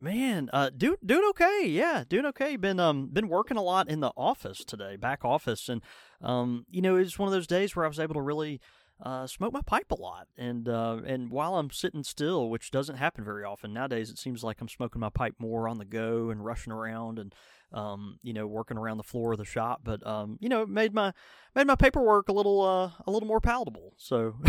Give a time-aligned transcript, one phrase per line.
[0.00, 1.66] Man, uh, do, doing okay.
[1.66, 2.56] Yeah, doing okay.
[2.56, 5.82] Been um been working a lot in the office today, back office, and
[6.20, 8.60] um you know it's one of those days where I was able to really
[9.02, 12.96] uh, smoke my pipe a lot, and uh, and while I'm sitting still, which doesn't
[12.96, 16.30] happen very often nowadays, it seems like I'm smoking my pipe more on the go
[16.30, 17.34] and rushing around and
[17.72, 19.80] um, you know working around the floor of the shop.
[19.84, 21.12] But um, you know, it made my
[21.54, 23.92] made my paperwork a little uh, a little more palatable.
[23.98, 24.36] So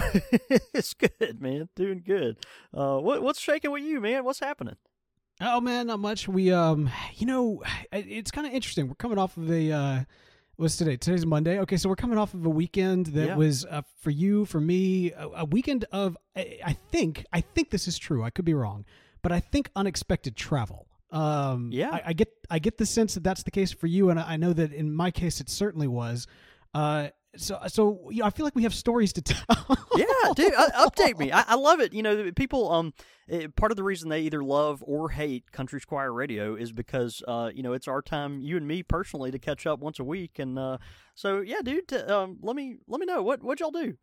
[0.73, 1.67] it's good, man.
[1.75, 2.37] Doing good.
[2.73, 4.23] Uh, what what's shaking with you, man?
[4.23, 4.77] What's happening?
[5.39, 6.27] Oh man, not much.
[6.27, 8.87] We um, you know, it's kind of interesting.
[8.87, 10.03] We're coming off of a uh,
[10.55, 10.97] what's today?
[10.97, 11.59] Today's Monday.
[11.59, 13.35] Okay, so we're coming off of a weekend that Yeah.
[13.35, 17.69] was uh, for you, for me, a, a weekend of I, I think I think
[17.69, 18.23] this is true.
[18.23, 18.85] I could be wrong,
[19.21, 20.87] but I think unexpected travel.
[21.11, 21.91] Um, Yeah.
[21.91, 24.33] I, I get I get the sense that that's the case for you, and I,
[24.33, 26.25] I know that in my case it certainly was.
[26.73, 29.77] Uh, so so you know, I feel like we have stories to tell.
[29.95, 31.31] yeah, dude, uh, update me.
[31.31, 31.93] I, I love it.
[31.93, 32.71] You know, people.
[32.71, 32.93] Um,
[33.29, 37.23] eh, part of the reason they either love or hate Country Squire Radio is because
[37.27, 40.03] uh, you know, it's our time, you and me personally, to catch up once a
[40.03, 40.39] week.
[40.39, 40.77] And uh,
[41.15, 43.95] so, yeah, dude, t- um, let me let me know what what y'all do.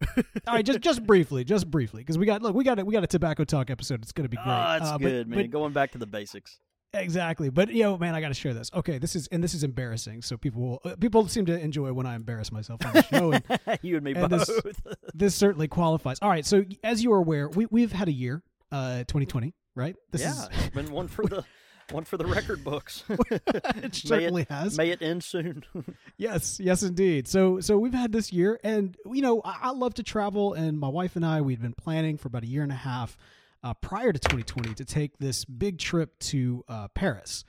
[0.47, 2.93] All right, just just briefly, just briefly, because we got look, we got a, we
[2.93, 4.03] got a tobacco talk episode.
[4.03, 4.47] It's going to be great.
[4.47, 5.39] Ah, it's Uh, but- good, man.
[5.41, 6.59] but- Going back to the basics.
[7.01, 8.71] Exactly, but you know, man, I got to share this.
[8.75, 10.23] Okay, this is and this is embarrassing.
[10.23, 13.33] So people will uh, people seem to enjoy when I embarrass myself on the show,
[13.67, 14.47] and you and me And both.
[14.47, 14.81] this-
[15.15, 16.19] this certainly qualifies.
[16.23, 19.95] All right, so as you are aware, we we've had a year, uh, 2020, right?
[20.11, 21.45] This yeah, is it's been one for the
[21.91, 23.05] one for the record books.
[23.31, 24.77] it certainly it, has.
[24.77, 25.65] May it end soon.
[26.17, 27.29] Yes, yes, indeed.
[27.29, 30.79] So, so we've had this year, and you know, I, I love to travel, and
[30.79, 33.17] my wife and I, we'd been planning for about a year and a half
[33.65, 37.45] uh, prior to 2020 to take this big trip to uh, Paris.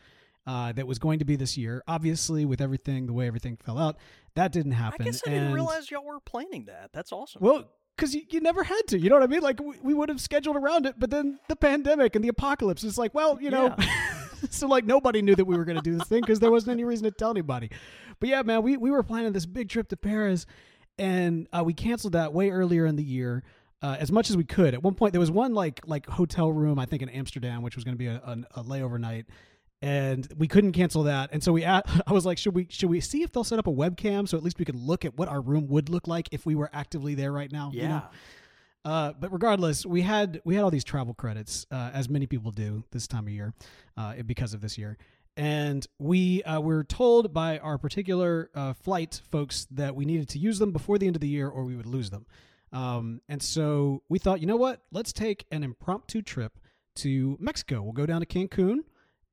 [0.48, 1.84] Uh, that was going to be this year.
[1.88, 3.98] Obviously, with everything, the way everything fell out,
[4.36, 5.02] that didn't happen.
[5.02, 6.92] I guess I didn't realize y'all were planning that.
[6.94, 7.42] That's awesome.
[7.42, 9.00] Well, because you, you never had to.
[9.00, 9.42] You know what I mean?
[9.42, 12.84] Like, we, we would have scheduled around it, but then the pandemic and the apocalypse
[12.84, 13.76] is like, well, you know.
[14.52, 16.74] so, like, nobody knew that we were going to do this thing because there wasn't
[16.74, 17.72] any reason to tell anybody.
[18.20, 20.46] But yeah, man, we, we were planning this big trip to Paris,
[21.00, 23.44] and uh, we canceled that way earlier in the year.
[23.82, 24.74] Uh, as much as we could.
[24.74, 27.76] At one point, there was one like like hotel room, I think in Amsterdam, which
[27.76, 29.26] was going to be a, a, a layover night,
[29.82, 31.30] and we couldn't cancel that.
[31.32, 33.60] And so we, at, I was like, should we should we see if they'll set
[33.60, 36.08] up a webcam so at least we could look at what our room would look
[36.08, 37.70] like if we were actively there right now?
[37.74, 37.88] you yeah.
[37.88, 38.04] know?
[38.86, 42.52] Uh, but regardless, we had we had all these travel credits, uh, as many people
[42.52, 43.54] do this time of year,
[43.98, 44.98] uh, because of this year.
[45.38, 50.40] And we uh, were told by our particular uh, flight folks that we needed to
[50.40, 52.26] use them before the end of the year, or we would lose them.
[52.76, 54.82] Um, and so we thought, you know what?
[54.92, 56.60] Let's take an impromptu trip
[56.98, 57.82] to Mexico.
[57.82, 58.80] We'll go down to Cancun.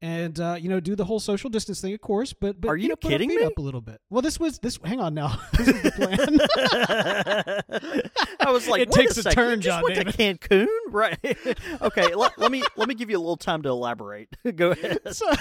[0.00, 2.32] And uh, you know, do the whole social distance thing, of course.
[2.32, 3.44] But but Are you know, put our kidding me?
[3.44, 4.00] Up a little bit.
[4.10, 4.76] Well, this was this.
[4.84, 5.38] Hang on now.
[5.52, 5.92] this is the
[7.68, 8.20] plan.
[8.40, 10.66] I was like, It takes a, a turn, you just John went David." to Cancun,
[10.88, 11.18] right?
[11.82, 14.36] okay, let, let me let me give you a little time to elaborate.
[14.56, 14.98] Go ahead.
[15.12, 15.32] so,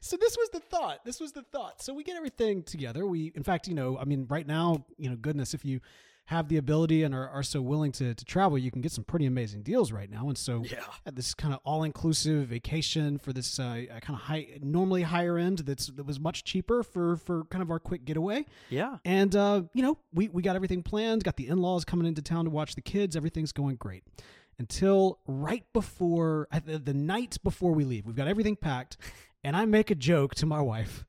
[0.00, 1.04] so this was the thought.
[1.04, 1.80] This was the thought.
[1.80, 3.06] So we get everything together.
[3.06, 5.78] We, in fact, you know, I mean, right now, you know, goodness, if you
[6.28, 9.02] have the ability and are, are so willing to, to travel, you can get some
[9.02, 10.28] pretty amazing deals right now.
[10.28, 10.80] And so, Yeah.
[11.10, 15.60] this kind of all inclusive vacation for this uh, kind of high, normally higher end.
[15.60, 18.44] That's that was much cheaper for for kind of our quick getaway.
[18.68, 18.98] Yeah.
[19.06, 21.24] And uh, you know, we we got everything planned.
[21.24, 23.16] Got the in laws coming into town to watch the kids.
[23.16, 24.04] Everything's going great
[24.58, 28.04] until right before uh, the, the night before we leave.
[28.04, 28.98] We've got everything packed,
[29.44, 31.06] and I make a joke to my wife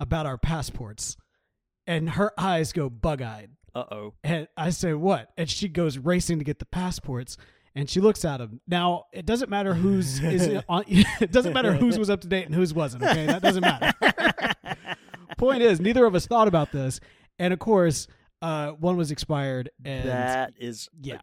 [0.00, 1.16] about our passports,
[1.86, 3.50] and her eyes go bug eyed.
[3.74, 4.14] Uh oh.
[4.22, 7.36] And I say, "What?" And she goes racing to get the passports.
[7.74, 8.60] And she looks at them.
[8.68, 10.84] Now it doesn't matter whose is on.
[10.88, 13.02] It doesn't matter whose was up to date and whose wasn't.
[13.04, 13.92] Okay, that doesn't matter.
[15.38, 17.00] Point is, neither of us thought about this,
[17.38, 18.06] and of course,
[18.42, 19.70] uh, one was expired.
[19.84, 21.20] And That is yeah,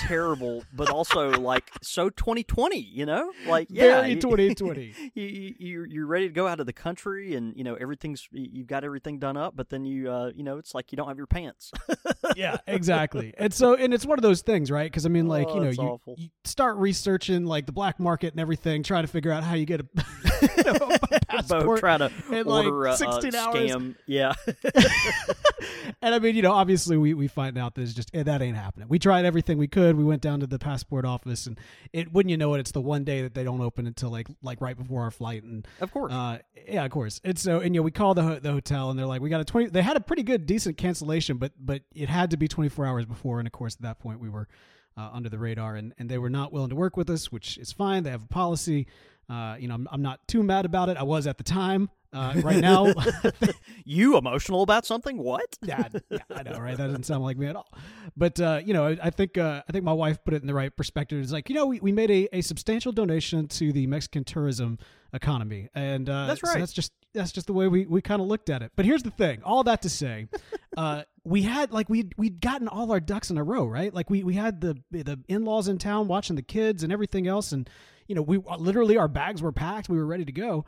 [0.00, 2.78] terrible, but also like so 2020.
[2.80, 4.94] You know, like yeah, very 2020.
[5.14, 8.26] You, you you're you're ready to go out of the country, and you know everything's
[8.32, 10.96] you- you've got everything done up, but then you uh you know it's like you
[10.96, 11.70] don't have your pants.
[12.36, 13.34] yeah, exactly.
[13.36, 14.90] And so, and it's one of those things, right?
[14.90, 18.32] Because I mean, like Oh, you know, you, you start researching like the black market
[18.32, 19.86] and everything, trying to figure out how you get a
[20.56, 20.90] you know,
[21.28, 23.24] passport trying to in, like, order a, a hours.
[23.24, 23.94] scam.
[24.06, 24.32] Yeah.
[26.02, 28.42] and I mean, you know, obviously we, we find out that it's just eh, that
[28.42, 28.88] ain't happening.
[28.88, 29.96] We tried everything we could.
[29.96, 31.58] We went down to the passport office, and
[31.92, 34.28] it wouldn't you know it, it's the one day that they don't open until like
[34.42, 36.12] like right before our flight, and Of course.
[36.12, 37.20] uh, yeah, of course.
[37.24, 39.30] And so, and you know, we called the ho- the hotel, and they're like, we
[39.30, 39.68] got a twenty.
[39.68, 42.86] They had a pretty good, decent cancellation, but but it had to be twenty four
[42.86, 44.48] hours before, and of course, at that point, we were
[44.96, 47.58] uh, under the radar, and and they were not willing to work with us, which
[47.58, 48.02] is fine.
[48.02, 48.86] They have a policy.
[49.32, 50.96] Uh, you know, I'm, I'm not too mad about it.
[50.98, 51.88] I was at the time.
[52.14, 52.92] Uh, right now,
[53.86, 55.16] you emotional about something?
[55.16, 55.56] What?
[55.62, 56.76] yeah, yeah, I know, right?
[56.76, 57.72] That doesn't sound like me at all.
[58.14, 60.46] But uh, you know, I, I think uh, I think my wife put it in
[60.46, 61.22] the right perspective.
[61.22, 64.78] It's like you know, we, we made a, a substantial donation to the Mexican tourism
[65.14, 66.58] economy, and uh, That's so right.
[66.58, 68.72] that's just that's just the way we, we kind of looked at it.
[68.76, 70.28] But here's the thing: all that to say,
[70.76, 73.92] uh, we had like we we'd gotten all our ducks in a row, right?
[73.94, 77.26] Like we we had the the in laws in town watching the kids and everything
[77.26, 77.70] else, and
[78.12, 80.66] you know, we literally our bags were packed, we were ready to go.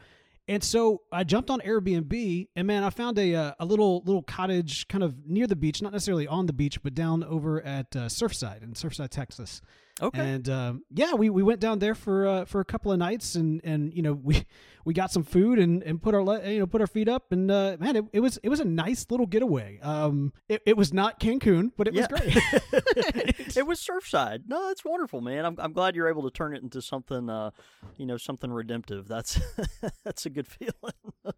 [0.49, 4.23] And so I jumped on Airbnb, and man, I found a uh, a little little
[4.23, 7.94] cottage kind of near the beach, not necessarily on the beach, but down over at
[7.94, 9.61] uh, Surfside in Surfside, Texas.
[10.02, 10.19] Okay.
[10.20, 13.37] And um, yeah, we, we went down there for uh, for a couple of nights,
[13.37, 14.44] and, and you know we
[14.85, 17.31] we got some food and, and put our le- you know put our feet up,
[17.31, 19.79] and uh, man, it, it was it was a nice little getaway.
[19.82, 22.06] Um, it, it was not Cancun, but it Yeah.
[22.11, 22.37] was great.
[23.56, 24.41] it was Surfside.
[24.49, 25.44] No, it's wonderful, man.
[25.44, 27.50] I'm I'm glad you're able to turn it into something, uh,
[27.97, 29.06] you know, something redemptive.
[29.06, 29.38] That's
[30.05, 30.75] that's a good feeling.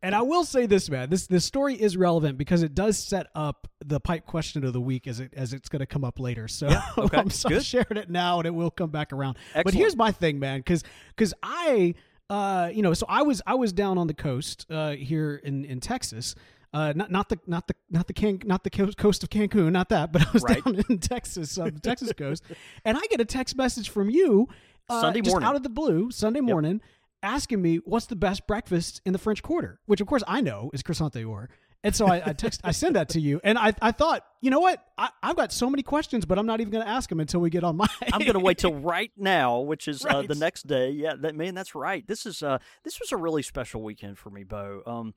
[0.03, 1.11] And I will say this, man.
[1.11, 4.81] This this story is relevant because it does set up the pipe question of the
[4.81, 6.49] week as it as it's going to come up later.
[6.49, 6.69] So
[6.99, 7.65] okay, I'm good.
[7.65, 9.37] sharing it now, and it will come back around.
[9.55, 10.83] But here's my thing, man, because
[11.15, 11.95] because I
[12.29, 15.65] uh you know so I was I was down on the coast uh here in
[15.65, 16.35] in Texas.
[16.75, 19.89] Uh, not not the not the not the Can, not the coast of Cancun, not
[19.89, 20.63] that, but I was Right.
[20.63, 22.43] down in Texas, the Texas coast,
[22.85, 24.49] and I get a text message from you
[24.91, 25.49] uh, Sunday just morning.
[25.49, 26.83] out of the blue, Sunday morning,
[27.23, 30.71] asking me what's the best breakfast in the French Quarter, which of course I know
[30.75, 31.49] is croissant d'or.
[31.83, 34.51] And so I, I text, I send that to you, and I, I thought, you
[34.51, 37.09] know what, I, I've got so many questions, but I'm not even going to ask
[37.09, 37.87] them until we get on my.
[38.13, 40.91] I'm going to wait till right now, which is uh, the next day.
[40.91, 42.07] Yeah, that man, that's right.
[42.07, 44.83] This is uh, this was a really special weekend for me, Bo.
[44.87, 45.15] Um,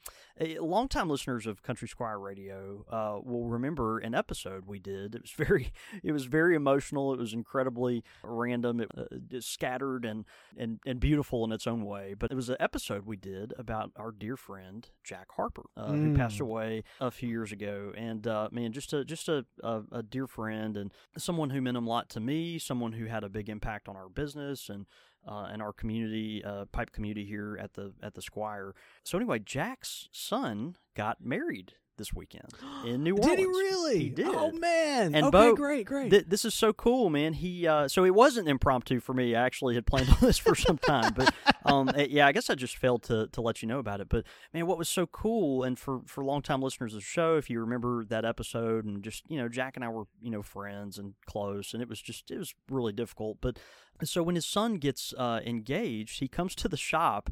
[0.59, 5.15] longtime listeners of Country Squire Radio uh, will remember an episode we did.
[5.15, 5.73] It was very,
[6.03, 7.13] it was very emotional.
[7.13, 10.25] It was incredibly random, it, uh, scattered and,
[10.57, 12.15] and and beautiful in its own way.
[12.17, 16.15] But it was an episode we did about our dear friend Jack Harper, uh, who
[16.15, 17.93] passed away a few years ago.
[17.95, 21.75] And uh, man, just a just a, a, a dear friend and someone who meant
[21.75, 24.85] a lot to me, someone who had a big impact on our business and
[25.27, 28.73] uh, and our community, uh, pipe community here at the at the Squire.
[29.03, 32.47] So anyway, Jack's son got married this weekend
[32.83, 33.27] in New Orleans.
[33.37, 33.99] Did he really?
[33.99, 34.25] He did.
[34.27, 35.13] Oh man!
[35.13, 36.09] And okay, Bo, great, great.
[36.09, 37.33] Th- this is so cool, man.
[37.33, 39.35] He uh, so it wasn't impromptu for me.
[39.35, 41.31] I actually had planned on this for some time, but
[41.65, 44.09] um, eh, yeah, I guess I just failed to to let you know about it.
[44.09, 47.49] But man, what was so cool, and for for longtime listeners of the show, if
[47.49, 50.97] you remember that episode, and just you know, Jack and I were you know friends
[50.97, 53.37] and close, and it was just it was really difficult.
[53.41, 53.59] But
[54.03, 57.29] so when his son gets uh, engaged, he comes to the shop.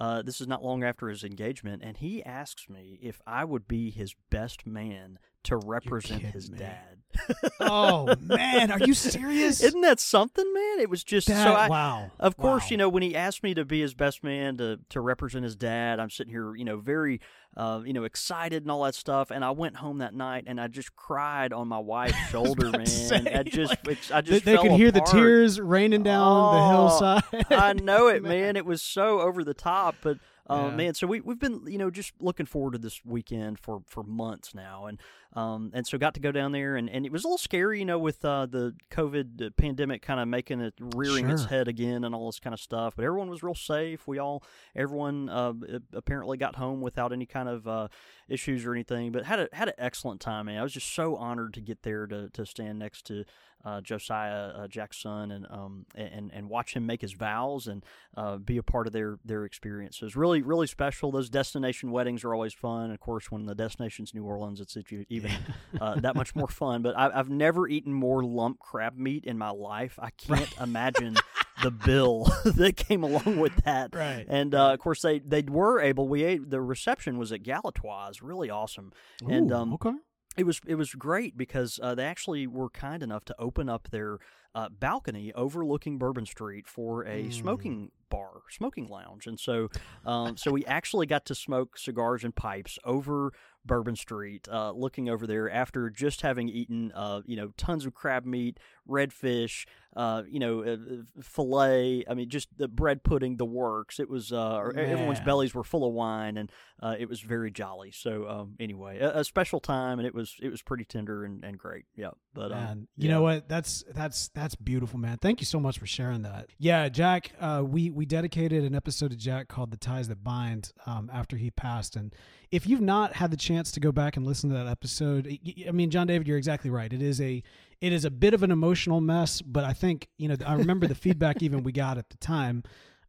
[0.00, 3.68] Uh, this is not long after his engagement, and he asks me if I would
[3.68, 6.58] be his best man to represent his me.
[6.58, 6.86] dad.
[7.60, 9.60] oh man, are you serious?
[9.64, 10.78] Isn't that something, man?
[10.78, 11.52] It was just That- so.
[11.54, 12.10] I, wow.
[12.20, 12.68] Of course, Wow.
[12.70, 15.56] you know when he asked me to be his best man to to represent his
[15.56, 17.20] dad, I'm sitting here, you know, very,
[17.56, 19.32] uh, you know, excited and all that stuff.
[19.32, 22.86] And I went home that night and I just cried on my wife's shoulder, man.
[22.86, 26.04] say, I just, like, it's- I They, just they fell could hear the tears raining
[26.04, 26.20] down
[26.54, 27.46] the Oh, hillside.
[27.50, 28.54] I know it, man.
[28.56, 30.76] It was so over the top, but uh, Yeah.
[30.76, 34.02] man, so we we've been you know just looking forward to this weekend for for
[34.02, 34.98] months now, and
[35.34, 37.78] um and so got to go down there, and, and it was a little scary,
[37.78, 41.68] you know, with uh, the COVID uh, pandemic kind of making it rearing its head
[41.68, 42.94] again and all this kind of stuff.
[42.96, 44.08] But everyone was real safe.
[44.08, 44.42] We all
[44.74, 45.52] everyone uh,
[45.92, 47.88] apparently got home without any kind of uh,
[48.28, 50.46] issues or anything, but had a had an excellent time.
[50.46, 53.24] Man, I was just so honored to get there to to stand next to
[53.62, 57.84] uh, Josiah uh, Jack's son and um and and watch him make his vows and
[58.16, 59.98] uh, be a part of their their experience.
[59.98, 61.12] So it was really really special.
[61.12, 62.90] Those destination weddings are always fun.
[62.90, 65.32] Of course, when the destination's New Orleans, it's you- even
[65.80, 66.82] uh, that much more fun.
[66.82, 69.98] But I, I've never eaten more lump crab meat in my life.
[70.00, 71.16] I can't imagine
[71.62, 73.94] the bill that came along with that.
[73.94, 76.08] Right, And uh, of course, they they were able.
[76.08, 78.92] We ate the reception was at Galatoire's, really awesome.
[79.28, 79.92] and um, okay.
[80.36, 83.88] it was it was great because uh, they actually were kind enough to open up
[83.90, 84.18] their
[84.54, 87.32] uh, balcony overlooking Bourbon Street for a Mm.
[87.32, 89.68] smoking bar, smoking lounge, and so
[90.04, 93.32] um, so we actually got to smoke cigars and pipes over
[93.64, 97.94] Bourbon Street, uh, looking over there after just having eaten, uh, you know, tons of
[97.94, 100.76] crab meat, redfish, uh, you know, uh,
[101.22, 102.04] fillet.
[102.08, 104.00] I mean, just the bread pudding, the works.
[104.00, 106.50] It was uh, everyone's bellies were full of wine, and
[106.82, 107.90] uh, it was very jolly.
[107.90, 111.44] So um, anyway, a, a special time, and it was it was pretty tender and,
[111.44, 111.84] and great.
[111.96, 113.14] Yeah, but um, Man, you yeah.
[113.14, 113.48] know what?
[113.48, 115.18] That's that's that's beautiful, man.
[115.20, 116.50] Thank you so much for sharing that.
[116.58, 117.32] Yeah, Jack.
[117.40, 121.36] Uh, we we dedicated an episode to Jack called "The Ties That Bind" um, after
[121.36, 122.14] he passed, and
[122.50, 125.70] if you've not had the chance to go back and listen to that episode, I
[125.72, 126.92] mean, John David, you're exactly right.
[126.92, 127.42] It is a
[127.80, 130.86] it is a bit of an emotional mess, but I think you know I remember
[130.86, 132.62] the feedback even we got at the time.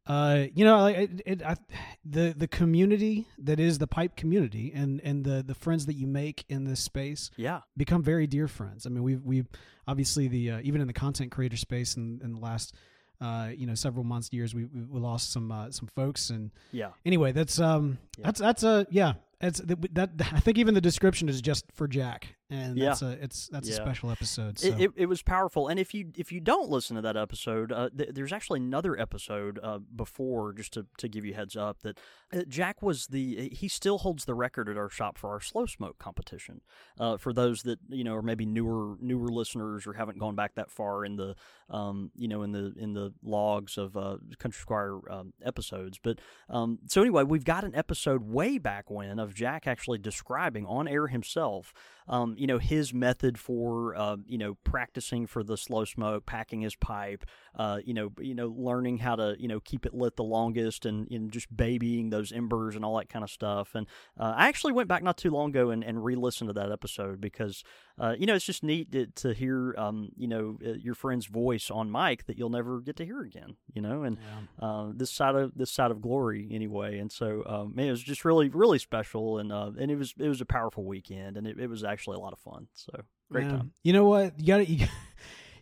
[0.08, 1.56] Uh, you know, like it, it, I,
[2.04, 6.08] the the community that is the pipe community, and and the the friends that you
[6.08, 8.86] make in this space Yeah, become very dear friends.
[8.86, 9.48] I mean, we've we've
[9.88, 12.74] obviously the uh, even in the content creator space in, in the last
[13.22, 16.50] uh, you know several months years we we we lost some uh, some folks and
[16.72, 16.90] yeah.
[17.06, 18.26] anyway that's um Yeah.
[18.26, 21.88] that's that's a yeah it's that, that I think even the description is just for
[21.88, 22.90] Jack and Yeah.
[22.90, 24.60] that's a it's that's a special episode.
[24.60, 24.68] So.
[24.68, 27.72] It, it, it was powerful, and if you if you don't listen to that episode,
[27.72, 31.56] uh, th- there's actually another episode uh, before, just to, to give you a heads
[31.56, 31.98] up that
[32.34, 35.66] uh, Jack was the he still holds the record at our shop for our slow
[35.66, 36.62] smoke competition.
[37.00, 40.56] Uh, for those that you know are maybe newer newer listeners or haven't gone back
[40.56, 41.36] that far in the
[41.70, 46.20] um, you know in the in the logs of uh, Country Squire um, episodes, but
[46.50, 50.88] um, so anyway, we've got an episode way back when of Jack actually describing on
[50.88, 51.74] air himself
[52.08, 56.62] um, you know, his method for, uh, you know, practicing for the slow smoke, packing
[56.62, 57.24] his pipe,
[57.56, 60.86] uh, you know, you know, learning how to, you know, keep it lit the longest
[60.88, 63.76] and, and just babying those embers and all that kind of stuff.
[63.76, 63.86] And
[64.20, 67.22] uh, I actually went back not too long ago and, and re-listened to that episode
[67.22, 67.64] because,
[68.00, 71.28] uh, you know, it's just neat to, to hear, um, you know, uh, your friend's
[71.28, 74.18] voice on mic that you'll never get to hear again, you know, and
[74.60, 74.68] Yeah.
[74.68, 76.98] uh, this side of this side of glory anyway.
[76.98, 80.16] And so, um, man, it was just really, really special, and uh, and it was
[80.18, 82.68] it was a powerful weekend, and it, it was actually a lot of fun.
[82.74, 82.92] So
[83.32, 83.72] great time.
[83.84, 84.40] You know what?
[84.40, 84.88] You got to you,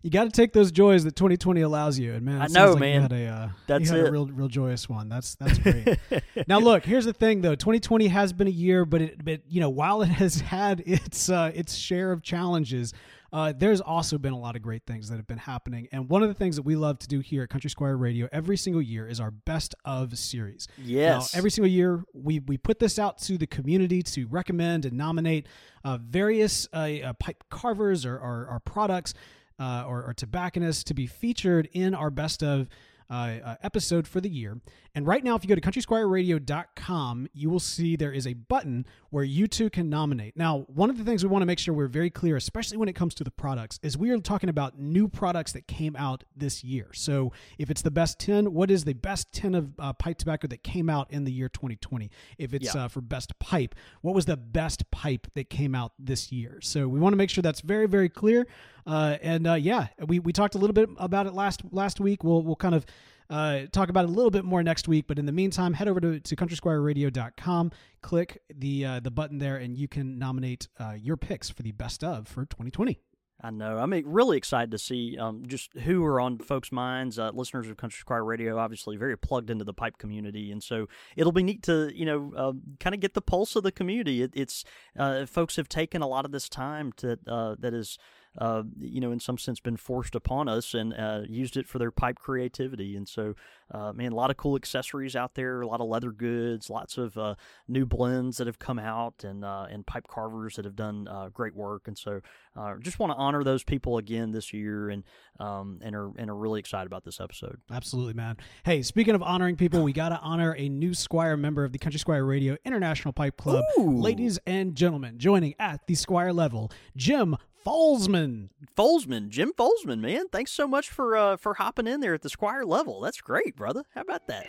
[0.02, 2.14] you got to take those joys that 2020 allows you.
[2.14, 2.96] And man, I know, like man.
[2.96, 4.10] You had a, uh, That's you had it.
[4.10, 5.10] a real real joyous one.
[5.10, 5.98] That's that's great.
[6.48, 7.56] now look, here's the thing though.
[7.56, 11.30] 2020 has been a year, but it but you know while it has had its
[11.30, 12.94] uh, its share of challenges.
[13.32, 16.24] Uh, there's also been a lot of great things that have been happening, and one
[16.24, 18.82] of the things that we love to do here at Country Squire Radio every single
[18.82, 20.68] year is our best of series.
[20.78, 21.34] Yes.
[21.34, 24.98] Now, every single year, we we put this out to the community to recommend and
[24.98, 25.48] nominate
[25.84, 29.14] uh, various uh, uh, pipe carvers or, or, or products
[29.60, 32.68] uh, or, or tobacconists to be featured in our best of.
[33.12, 34.62] Uh, uh, episode for the year.
[34.96, 38.86] And right now, if you go to countrysquireradio.com, you will see there is a button
[39.10, 40.36] where you too can nominate.
[40.38, 42.90] Now, one of the things we want to make sure we're very clear, especially when
[42.90, 46.24] it comes to the products, is we are talking about new products that came out
[46.36, 46.88] this year.
[46.94, 50.48] So if it's the best 10, what is the best 10 of uh, pipe tobacco
[50.48, 52.10] that came out in the year 2020?
[52.38, 52.86] If it's Yeah.
[52.86, 56.60] uh, for best pipe, what was the best pipe that came out this year?
[56.62, 58.48] So we want to make sure that's very, very clear.
[58.86, 62.24] Uh, and uh, yeah, we, we talked a little bit about it last last week.
[62.24, 62.86] We'll we'll kind of
[63.30, 65.06] uh, talk about a little bit more next week.
[65.08, 67.72] But in the meantime, head over to, to countrysquireradio.com,
[68.02, 71.72] click the uh, the button there, and you can nominate uh, your picks for the
[71.72, 73.00] best of for 2020.
[73.42, 73.78] I know.
[73.78, 77.18] I'm really excited to see um, just who are on folks' minds.
[77.18, 80.88] Uh, listeners of Country Squire Radio, obviously very plugged into the pipe community, and so
[81.16, 84.22] it'll be neat to you know um, kind of get the pulse of the community.
[84.24, 84.66] It, it's
[84.98, 87.98] uh, folks have taken a lot of this time to uh, that is.
[88.40, 91.78] Uh, you know, in some sense, been forced upon us and uh, used it for
[91.78, 92.96] their pipe creativity.
[92.96, 93.36] And so,
[93.72, 96.98] uh, man, a lot of cool accessories out there, a lot of leather goods, lots
[96.98, 97.36] of uh,
[97.68, 101.30] new blends that have come out, and uh, and pipe carvers that have done uh,
[101.30, 101.88] great work.
[101.88, 102.22] And so,
[102.56, 105.04] uh, just want to honor those people again this year, and
[105.40, 107.60] um, and are and are really excited about this episode.
[107.72, 108.38] Absolutely, man.
[108.64, 111.78] Hey, speaking of honoring people, we got to honor a new Squire member of the
[111.78, 113.64] Country Squire Radio International Pipe Club.
[113.78, 114.00] Ooh.
[114.00, 118.50] Ladies and gentlemen, joining at the Squire level, Jim Falsman.
[118.78, 122.30] Folsman, Jim Folsman, man, thanks so much for uh, for hopping in there at the
[122.30, 123.02] Squire level.
[123.02, 123.84] That's great, brother.
[123.94, 124.48] How about that?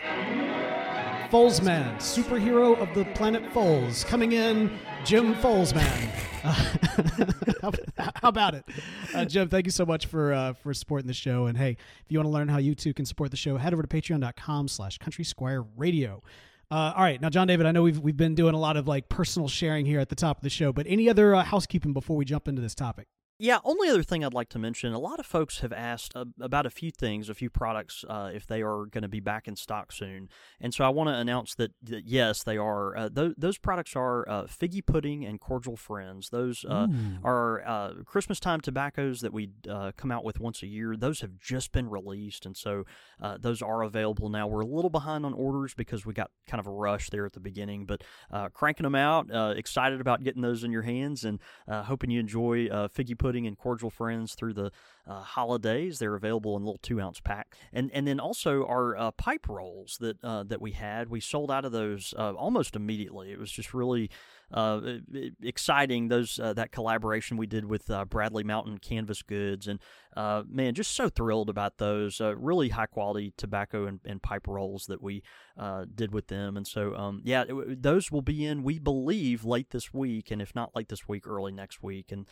[1.31, 4.05] Folsman, superhero of the planet Foles.
[4.05, 6.11] Coming in, Jim Folsman.
[6.43, 7.73] Uh,
[8.21, 8.65] how, about it?
[9.15, 11.47] Uh, Jim, thank you so much for uh, for supporting the show.
[11.47, 13.73] And hey, if you want to learn how you too can support the show, head
[13.73, 16.23] over to patreon.com slash country squire radio.
[16.71, 18.87] Uh, all right, now John David, I know we've we've been doing a lot of
[18.87, 21.93] like personal sharing here at the top of the show, but any other uh, housekeeping
[21.93, 23.09] before we jump into this topic?
[23.43, 26.27] Yeah, only other thing I'd like to mention a lot of folks have asked uh,
[26.43, 29.49] about a few things, a few products, uh, if they are going to be back
[29.49, 30.29] in stock soon.
[30.61, 32.95] And so I want to announce that, that, yes, they are.
[32.95, 36.29] Uh, th- those products are uh, Figgy Pudding and Cordial Friends.
[36.29, 36.89] Those uh,
[37.25, 39.49] are uh, Christmas time tobaccos that we
[39.97, 40.95] come out with once a year.
[40.95, 42.85] Those have just been released, and so
[43.39, 44.49] those are available now.
[44.49, 47.33] We're a little behind on orders because we got kind of a rush there at
[47.33, 48.03] the beginning, but
[48.53, 53.19] cranking them out, excited about getting those in your hands, and hoping you enjoy Figgy
[53.19, 54.73] Pudding pudding and cordial friends through the
[55.11, 55.99] uh, holidays.
[55.99, 59.49] They're available in a little two ounce pack, and and then also our uh, pipe
[59.49, 61.09] rolls that uh, that we had.
[61.09, 63.33] We sold out of those uh, almost immediately.
[63.33, 64.09] It was just really
[64.53, 64.81] uh,
[65.43, 66.09] exciting.
[66.09, 69.81] Those uh, that collaboration we did with Bradley Mountain Canvas Goods, and
[70.17, 75.03] man, just so thrilled about those really high quality tobacco and, and pipe rolls that
[75.03, 75.25] we
[75.93, 76.57] did with them.
[76.57, 80.41] And so, um, yeah, it, those will be in we believe late this week, and
[80.41, 82.13] if not late this week, early next week.
[82.13, 82.27] And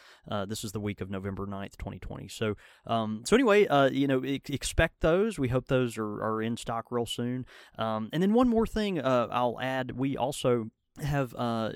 [0.49, 2.28] this is the week of November 9th, 2020.
[2.28, 2.54] So,
[2.87, 5.38] um, so anyway, you know, expect those.
[5.38, 7.46] We hope those are, are in stock real soon.
[7.76, 10.70] Um, and then one more thing I'll add: we also
[11.02, 11.70] have uh,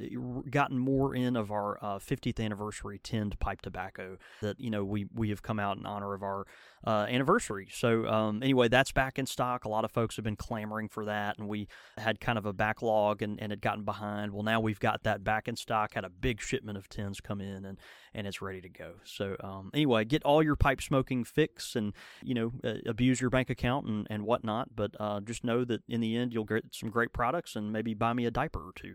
[0.50, 5.06] gotten more in of our uh, 50th anniversary tinned pipe tobacco that you know we
[5.14, 6.46] we have come out in honor of our
[6.87, 7.68] uh, anniversary.
[7.70, 9.64] So um, anyway, that's back in stock.
[9.64, 11.68] A lot of folks have been clamoring for that, and we
[11.99, 14.32] had kind of a backlog and, and had gotten behind.
[14.32, 15.94] Well, now we've got that back in stock.
[15.94, 17.78] Had a big shipment of tins come in, and
[18.14, 18.95] and it's ready to go.
[19.04, 21.92] So um, anyway, get all your pipe smoking fix, and
[22.23, 24.75] you know uh, abuse your bank account and and whatnot.
[24.75, 27.95] But uh, just know that in the end, you'll get some great products, and maybe
[27.95, 28.95] buy me a diaper or two.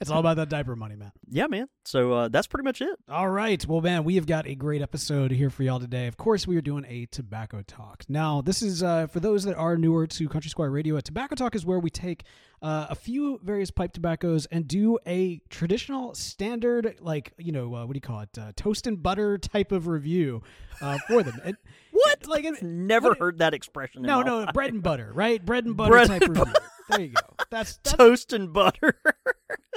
[0.00, 1.12] it's all about that diaper money, man.
[1.34, 1.68] Yeah, man.
[1.86, 2.98] So uh, that's pretty much it.
[3.08, 3.66] All right.
[3.66, 6.06] Well, man, we have got a great episode here for y'all today.
[6.06, 8.04] Of course, we are doing a tobacco talk.
[8.06, 10.96] Now, this is uh, for those that are newer to Country Squire Radio.
[10.96, 12.24] A tobacco talk is where we take
[12.62, 17.84] uh, a few various pipe tobaccos and do a traditional standard, like you know, uh,
[17.84, 20.42] what do you call it, uh, toast and butter type of review
[20.80, 21.40] uh, for them.
[21.44, 21.56] And,
[21.90, 22.26] what?
[22.26, 24.02] Like, I've never heard that expression.
[24.02, 24.54] No, no, life.
[24.54, 25.44] bread and butter, right?
[25.44, 26.54] Bread and butter bread type and review.
[26.92, 27.22] There you go.
[27.50, 28.98] That's, that's toast and butter.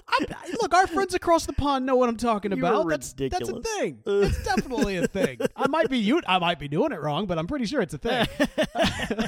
[0.08, 0.26] I,
[0.62, 2.88] look, our friends across the pond know what I'm talking you about.
[2.88, 4.00] That's that's a thing.
[4.06, 5.40] it's definitely a thing.
[5.56, 6.22] I might be you.
[6.28, 8.28] I might be doing it wrong, but I'm pretty sure it's a thing.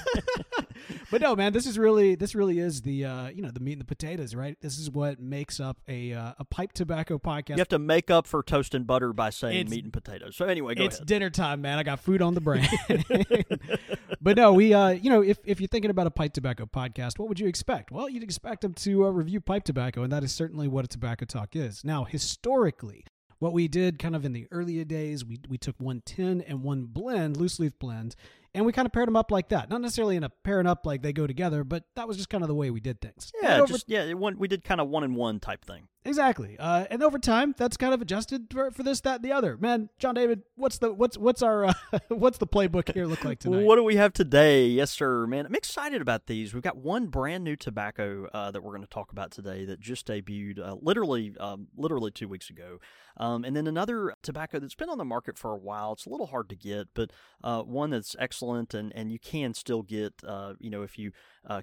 [1.12, 3.74] but no, man, this is really this really is the uh, you know the meat
[3.74, 4.58] and the potatoes, right?
[4.62, 7.50] This is what makes up a uh, a pipe tobacco podcast.
[7.50, 10.36] You have to make up for toast and butter by saying it's, meat and potatoes.
[10.36, 11.08] So anyway, it's ahead.
[11.08, 11.80] dinner time, man.
[11.80, 12.68] I got food on the brain.
[14.28, 17.18] but no, we uh, you know if if you're thinking about a pipe tobacco podcast,
[17.18, 17.92] what would you expect?
[17.92, 20.88] Well, you'd expect them to uh, review pipe tobacco, and that is certainly what a
[20.90, 21.86] tobacco talk is.
[21.86, 23.06] Now, historically,
[23.40, 26.62] what we did kind of in the earlier days, we, we took one tin and
[26.62, 28.18] one blend, loose leaf blend,
[28.54, 29.70] and we kind of paired them up like that.
[29.70, 32.44] Not necessarily in a pairing up like they go together, but that was just kind
[32.44, 33.32] of the way we did things.
[33.42, 35.88] Yeah, over, just yeah, one, we did kind of one in one type thing.
[36.08, 36.58] Exactly.
[36.58, 39.58] Uh, and over time, that's kind of adjusted for, for, this, that, and the other.
[39.58, 41.74] Man, John David, what's the what's what's our uh,
[42.08, 43.66] what's the playbook here look like tonight?
[43.66, 44.68] what do we have today?
[44.68, 45.28] Yes, sir.
[45.28, 46.54] Man, I'm excited about these.
[46.54, 49.82] We've got one brand new tobacco uh, that we're going to talk about today that
[49.82, 52.80] just debuted uh, literally um, literally two weeks ago,
[53.18, 55.92] um, and then another tobacco that's been on the market for a while.
[55.94, 57.12] It's a little hard to get, but
[57.44, 61.12] uh, one that's excellent, and and you can still get uh, you know if you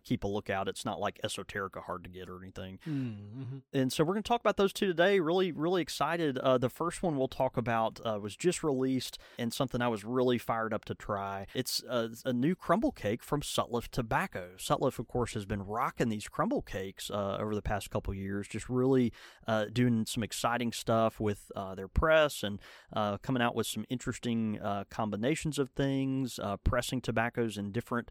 [0.02, 0.68] keep a lookout.
[0.68, 2.78] It's not like esoterica hard to get or anything.
[2.86, 3.58] Mm-hmm.
[3.72, 5.20] And so we're going to talk about those two today.
[5.20, 6.38] Really, really excited.
[6.38, 10.04] Uh, the first one we'll talk about uh, was just released and something I was
[10.04, 11.46] really fired up to try.
[11.54, 14.50] It's a, a new crumble cake from Sutliff Tobacco.
[14.56, 18.48] Sutliff, of course, has been rocking these crumble cakes uh, over the past couple years,
[18.48, 19.12] just really
[19.46, 22.60] uh, doing some exciting stuff with uh, their press and
[22.92, 24.58] uh, coming out with some interesting
[24.90, 28.10] combinations of things, pressing tobaccos in different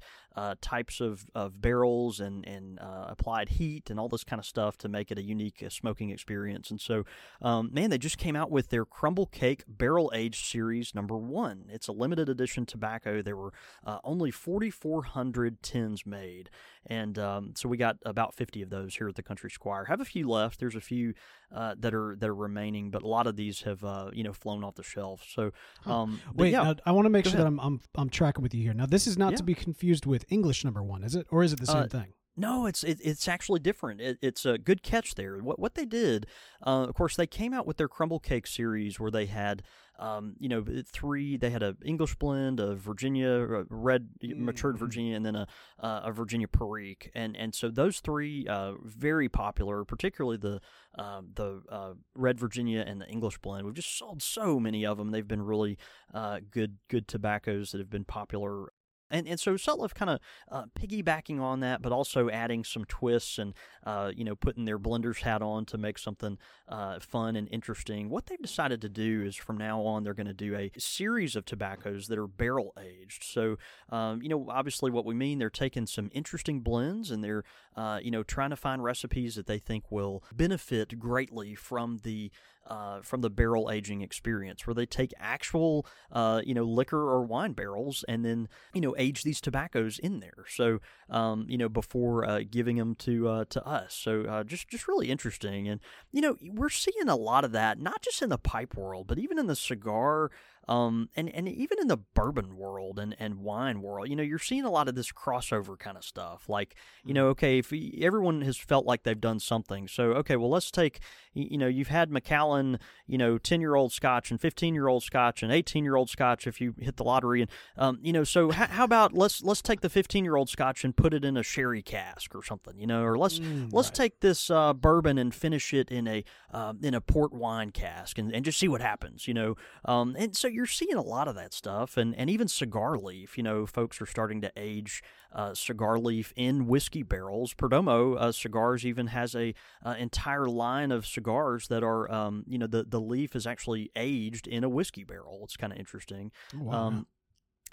[0.61, 4.87] types of, of barrels and, and applied heat and all this kind of stuff to
[4.87, 6.71] make it a unique smoking experience experience.
[6.71, 7.05] And so,
[7.41, 11.65] um, man, they just came out with their Crumble Cake Barrel Aged Series number one.
[11.69, 13.21] It's a limited edition tobacco.
[13.21, 13.53] There were
[13.85, 16.49] uh, only 4,400 tins made.
[16.85, 19.85] And um, so we got about 50 of those here at the Country Squire.
[19.85, 20.59] Have a few left.
[20.59, 21.13] There's a few
[21.53, 24.33] uh, that are that are remaining, but a lot of these have uh, you know
[24.33, 25.23] flown off the shelf.
[25.29, 25.51] So
[25.85, 27.41] um, wait, yeah, now, I want to make sure ahead.
[27.41, 28.73] that I'm, I'm I'm tracking with you here.
[28.73, 29.37] Now this is not yeah.
[29.37, 31.87] to be confused with English number one, is it, or is it the same uh,
[31.87, 32.13] thing?
[32.35, 34.01] No, it's it, it's actually different.
[34.01, 35.37] It, it's a good catch there.
[35.37, 36.25] What what they did,
[36.65, 39.61] uh, of course, they came out with their crumble cake series where they had,
[39.99, 41.37] um, you know, three.
[41.37, 44.45] They had a English blend, a Virginia a red mm-hmm.
[44.45, 45.47] matured Virginia, and then a
[45.79, 50.59] uh, a Virginia Perique, and and so those three uh, very popular, particularly the
[50.97, 53.65] um, the uh, red Virginia and the English blend.
[53.65, 55.11] We've just sold so many of them.
[55.11, 55.77] They've been really
[56.11, 58.73] uh, good good tobaccos that have been popular
[59.11, 60.19] And, and so Sutliff kind of
[60.51, 63.53] uh, piggybacking on that, but also adding some twists and
[63.85, 66.37] uh, you know putting their blender's hat on to make something
[66.67, 68.09] uh, fun and interesting.
[68.09, 71.35] What they've decided to do is from now on they're going to do a series
[71.35, 73.23] of tobaccos that are barrel aged.
[73.23, 73.57] So
[73.89, 77.43] um, you know obviously what we mean they're taking some interesting blends and they're
[77.75, 82.31] uh, you know trying to find recipes that they think will benefit greatly from the
[82.67, 87.23] uh, from the barrel aging experience, where they take actual, uh, you know, liquor or
[87.23, 90.45] wine barrels and then, you know, age these tobaccos in there.
[90.47, 93.93] So, um, you know, before uh, giving them to uh, to us.
[93.93, 97.79] So, uh, just just really interesting, and you know, we're seeing a lot of that,
[97.79, 100.31] not just in the pipe world, but even in the cigar
[100.67, 104.39] um, and, and even in the bourbon world and, and wine world, you know, you're
[104.39, 106.47] seeing a lot of this crossover kind of stuff.
[106.47, 107.31] Like, you know, mm-hmm.
[107.31, 110.99] okay, if everyone has felt like they've done something, so okay, well, let's take,
[111.33, 115.03] you know, you've had Macallan, you know, ten year old Scotch and fifteen year old
[115.03, 118.23] Scotch and eighteen year old Scotch if you hit the lottery, and um, you know,
[118.23, 121.25] so h- how about let's let's take the fifteen year old Scotch and put it
[121.25, 123.95] in a sherry cask or something, you know, or let's mm, let's right.
[123.95, 128.17] take this uh, bourbon and finish it in a uh, in a port wine cask
[128.17, 131.27] and, and just see what happens, you know, um, and so you're seeing a lot
[131.27, 133.37] of that stuff, and, and even cigar leaf.
[133.37, 137.53] You know, folks are starting to age uh, cigar leaf in whiskey barrels.
[137.53, 142.57] Perdomo uh, Cigars even has a uh, entire line of cigars that are, um, you
[142.57, 145.41] know, the, the leaf is actually aged in a whiskey barrel.
[145.43, 146.31] It's kind of interesting.
[146.55, 146.73] Oh, wow.
[146.73, 147.07] Um,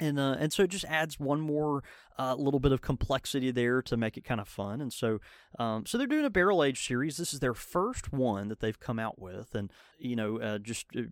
[0.00, 1.84] and uh, and so it just adds one more
[2.18, 4.80] uh, little bit of complexity there to make it kind of fun.
[4.80, 5.20] And so
[5.58, 7.16] um, so they're doing a barrel age series.
[7.16, 10.86] This is their first one that they've come out with, and you know uh, just
[10.96, 11.02] uh,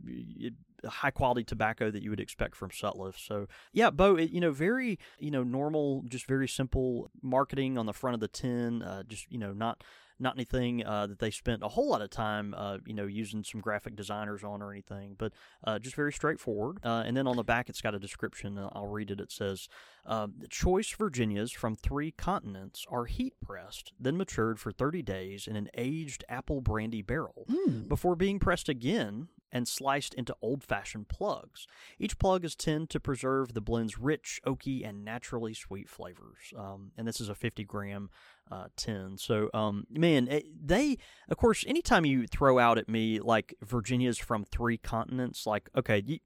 [0.87, 3.19] high quality tobacco that you would expect from Sutliff.
[3.19, 7.87] So yeah, Bo, it, you know very you know normal, just very simple marketing on
[7.87, 8.83] the front of the tin.
[8.83, 9.83] Uh, just you know not
[10.21, 13.45] not anything uh, that they spent a whole lot of time, uh, you know, using
[13.45, 15.33] some graphic designers on or anything, but
[15.65, 16.79] uh, just very straightforward.
[16.85, 18.59] Uh, and then on the back, it's got a description.
[18.73, 19.21] I'll read it.
[19.21, 19.69] It says,
[20.07, 25.57] um, "Choice Virginias from three continents are heat pressed, then matured for 30 days in
[25.57, 27.89] an aged apple brandy barrel mm.
[27.89, 31.67] before being pressed again." And sliced into old fashioned plugs.
[31.99, 36.53] Each plug is tend to preserve the blend's rich, oaky, and naturally sweet flavors.
[36.57, 38.11] Um, and this is a 50 gram
[38.51, 39.17] uh, 10.
[39.19, 40.99] So, um, man, it, they,
[41.31, 46.03] of course, anytime you throw out at me like Virginia's from three continents, like, okay,
[46.05, 46.19] you,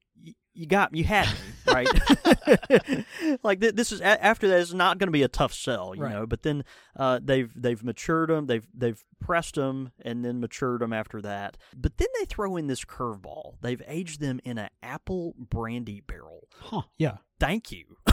[0.54, 1.88] you got you had me right?
[3.42, 5.94] Like th- this is a- after that is not going to be a tough sell
[5.94, 6.12] you right.
[6.12, 6.64] know but then
[6.96, 11.56] uh, they've they've matured them they've they've pressed them and then matured them after that.
[11.74, 13.54] But then they throw in this curveball.
[13.60, 16.48] They've aged them in an apple brandy barrel.
[16.60, 17.18] Huh yeah.
[17.40, 17.96] Thank you.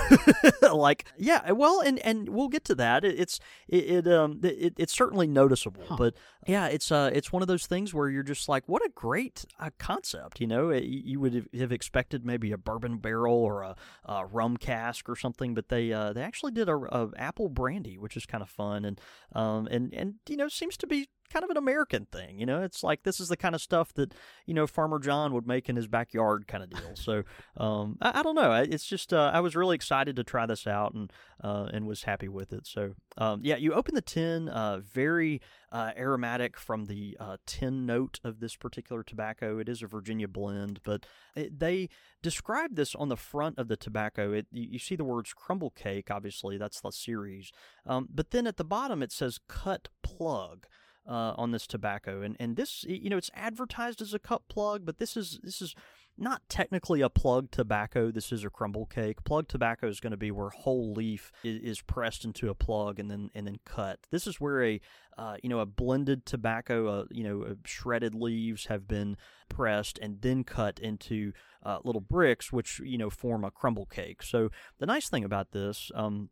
[0.62, 3.04] Like yeah well and and we'll get to that.
[3.04, 5.96] It, it's it, it um it, it's certainly noticeable huh.
[5.98, 6.14] but
[6.48, 9.46] yeah it's uh it's one of those things where you're just like what a great
[9.60, 10.70] uh, concept you know?
[10.72, 15.54] You would have expected maybe a bourbon barrel or a, a rum cask or something
[15.54, 18.86] but they uh they actually did a, a apple brandy which is kind of fun
[18.86, 19.02] and
[19.34, 22.40] um and and you know seems to be kind of an American thing.
[22.40, 24.14] You know, it's like this is the kind of stuff that
[24.46, 26.96] you know Farmer John would make in his backyard, kind of deal.
[26.96, 27.24] So
[27.58, 28.54] um, I, I, don't know.
[28.54, 31.12] It's just uh, I was really excited to try this out and
[31.44, 32.68] uh, and was happy with it.
[32.68, 37.86] So um, yeah, you open the tin, uh, very uh, aromatic from the uh, tin
[37.86, 39.60] note of this particular tobacco.
[39.60, 41.90] It is a Virginia blend, but it, they
[42.22, 44.34] describe this on the front of the tobacco.
[44.34, 46.10] It you, you, see the words crumble cake.
[46.10, 47.52] Obviously, that's the series.
[47.86, 50.66] Um, but then at the bottom it says cut plug
[51.08, 54.86] uh, on this tobacco, and and this you know it's advertised as a cut plug,
[54.86, 55.76] but this is this is
[56.20, 58.12] not technically a plug tobacco.
[58.12, 59.24] This is a crumble cake.
[59.24, 63.00] Plug tobacco is going to be where whole leaf is, is, pressed into a plug
[63.00, 64.00] and then and then cut.
[64.12, 64.82] This is where a
[65.18, 69.98] uh, you know a blended tobacco, uh, you know uh, shredded leaves have been pressed
[70.00, 71.32] and then cut into
[71.64, 74.22] uh, little bricks, which you know form a crumble cake.
[74.22, 75.92] So the nice thing about this.
[75.96, 76.30] Um,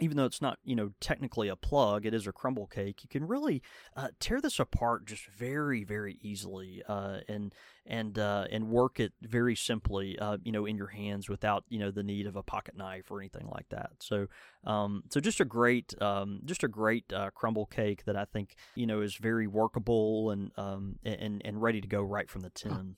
[0.00, 3.08] even though it's not you know technically a plug it is a crumble cake you
[3.08, 3.62] can really
[3.96, 7.54] uh, tear this apart just very very easily uh, and
[7.86, 11.78] and uh, and work it very simply uh, you know in your hands without you
[11.78, 14.26] know the need of a pocket knife or anything like that so
[14.64, 18.56] um, so just a great um, just a great uh, crumble cake that I think
[18.74, 22.50] you know is very workable and um, and and ready to go right from the
[22.50, 22.96] tin.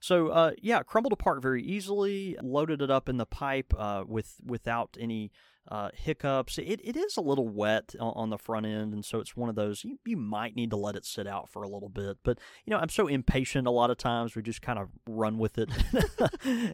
[0.00, 2.36] So uh, yeah, crumbled apart very easily.
[2.42, 5.32] Loaded it up in the pipe uh, with without any
[5.68, 6.58] uh, hiccups.
[6.58, 9.48] It, it is a little wet on, on, the front end, and so it's one
[9.48, 12.18] of those you, you might need to let it sit out for a little bit.
[12.22, 15.38] But you know, I'm so impatient a lot of times we just kind of run
[15.38, 15.70] with it,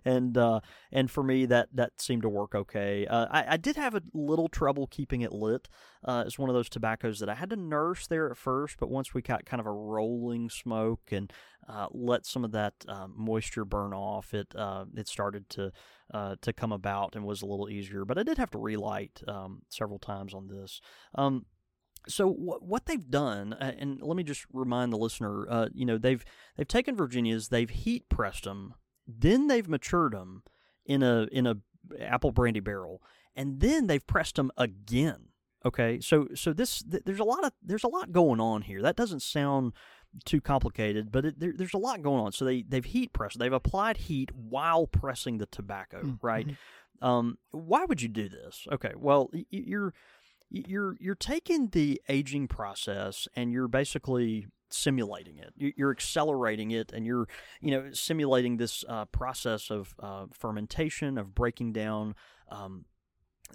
[0.05, 3.07] and uh, and for me that that seemed to work okay.
[3.07, 5.69] Uh, I, I did have a little trouble keeping it lit.
[6.05, 8.91] Uh, is one of those tobaccos that I had to nurse there at first, but
[8.91, 11.33] once we got kind of a rolling smoke and
[11.69, 15.73] uh, let some of that um, moisture burn off, it uh, it started to
[16.13, 18.05] uh, to come about and was a little easier.
[18.05, 20.81] But I did have to relight um, several times on this.
[21.15, 21.47] Um,
[22.09, 25.99] so what they've done, uh, and let me just remind the listener, uh, you know,
[25.99, 26.25] they've
[26.57, 28.75] they've taken Virginias, they've heat pressed them,
[29.07, 30.43] then they've matured them
[30.85, 31.59] in a in a
[32.01, 33.03] apple brandy barrel,
[33.37, 35.29] and then they've pressed them again.
[35.65, 38.83] Okay, so so this th- there's a lot of there's a lot going on here.
[38.83, 39.73] That doesn't sound
[40.25, 42.33] too complicated, but it, there, there's a lot going on.
[42.33, 46.47] So they they've heat pressed, they've applied heat while pressing the tobacco, Mm, right?
[46.49, 46.57] mhm.
[47.07, 48.67] Um, why would you do this?
[48.73, 49.95] Okay, well you're
[50.51, 55.53] you're you're taking the aging process and you're basically simulating it.
[55.57, 57.27] You- You're accelerating it, and you're
[57.61, 62.15] you know simulating this uh, process of uh, fermentation, of breaking down.
[62.51, 62.85] Um,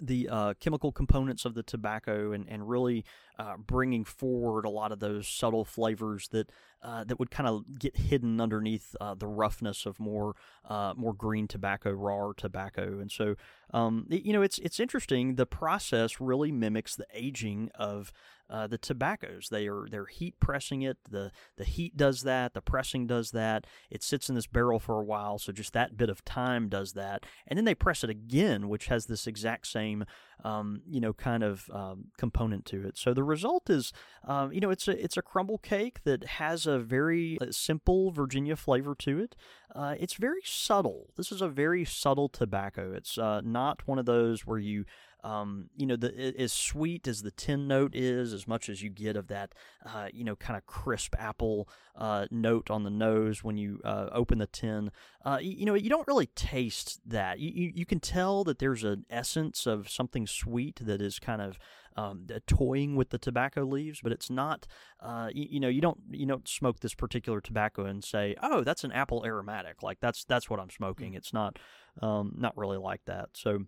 [0.00, 3.04] the uh, chemical components of the tobacco and, and really
[3.38, 6.50] uh, bringing forward a lot of those subtle flavors that
[6.82, 10.34] uh, that would kind of get hidden underneath uh, the roughness of more
[10.68, 13.34] uh, more green tobacco, raw tobacco, and so
[13.72, 15.34] um, you know it's it's interesting.
[15.34, 18.12] The process really mimics the aging of
[18.50, 19.48] uh, the tobaccos.
[19.48, 20.98] They are they're heat pressing it.
[21.10, 22.54] the The heat does that.
[22.54, 23.66] The pressing does that.
[23.90, 26.92] It sits in this barrel for a while, so just that bit of time does
[26.92, 30.04] that, and then they press it again, which has this exact same
[30.44, 32.96] um, you know kind of um, component to it.
[32.96, 33.92] So the result is
[34.24, 38.10] um, you know it's a it's a crumble cake that has a very uh, simple
[38.10, 39.36] Virginia flavor to it.
[39.74, 41.10] Uh, it's very subtle.
[41.16, 42.92] This is a very subtle tobacco.
[42.92, 44.84] It's uh, not one of those where you
[45.24, 48.90] um, you know, the as sweet as the tin note is, as much as you
[48.90, 49.54] get of that,
[49.84, 54.08] uh, you know, kind of crisp apple uh, note on the nose when you uh,
[54.12, 54.90] open the tin.
[55.24, 57.38] Uh, you, you know, you don't really taste that.
[57.40, 61.42] You, you you can tell that there's an essence of something sweet that is kind
[61.42, 61.58] of
[61.96, 64.66] um, toying with the tobacco leaves, but it's not.
[65.00, 68.62] Uh, you, you know, you don't you don't smoke this particular tobacco and say, "Oh,
[68.62, 71.14] that's an apple aromatic." Like that's that's what I'm smoking.
[71.14, 71.58] It's not
[72.00, 73.30] um, not really like that.
[73.32, 73.64] So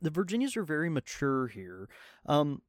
[0.00, 1.88] the Virginias are very mature here.
[2.26, 2.62] Um,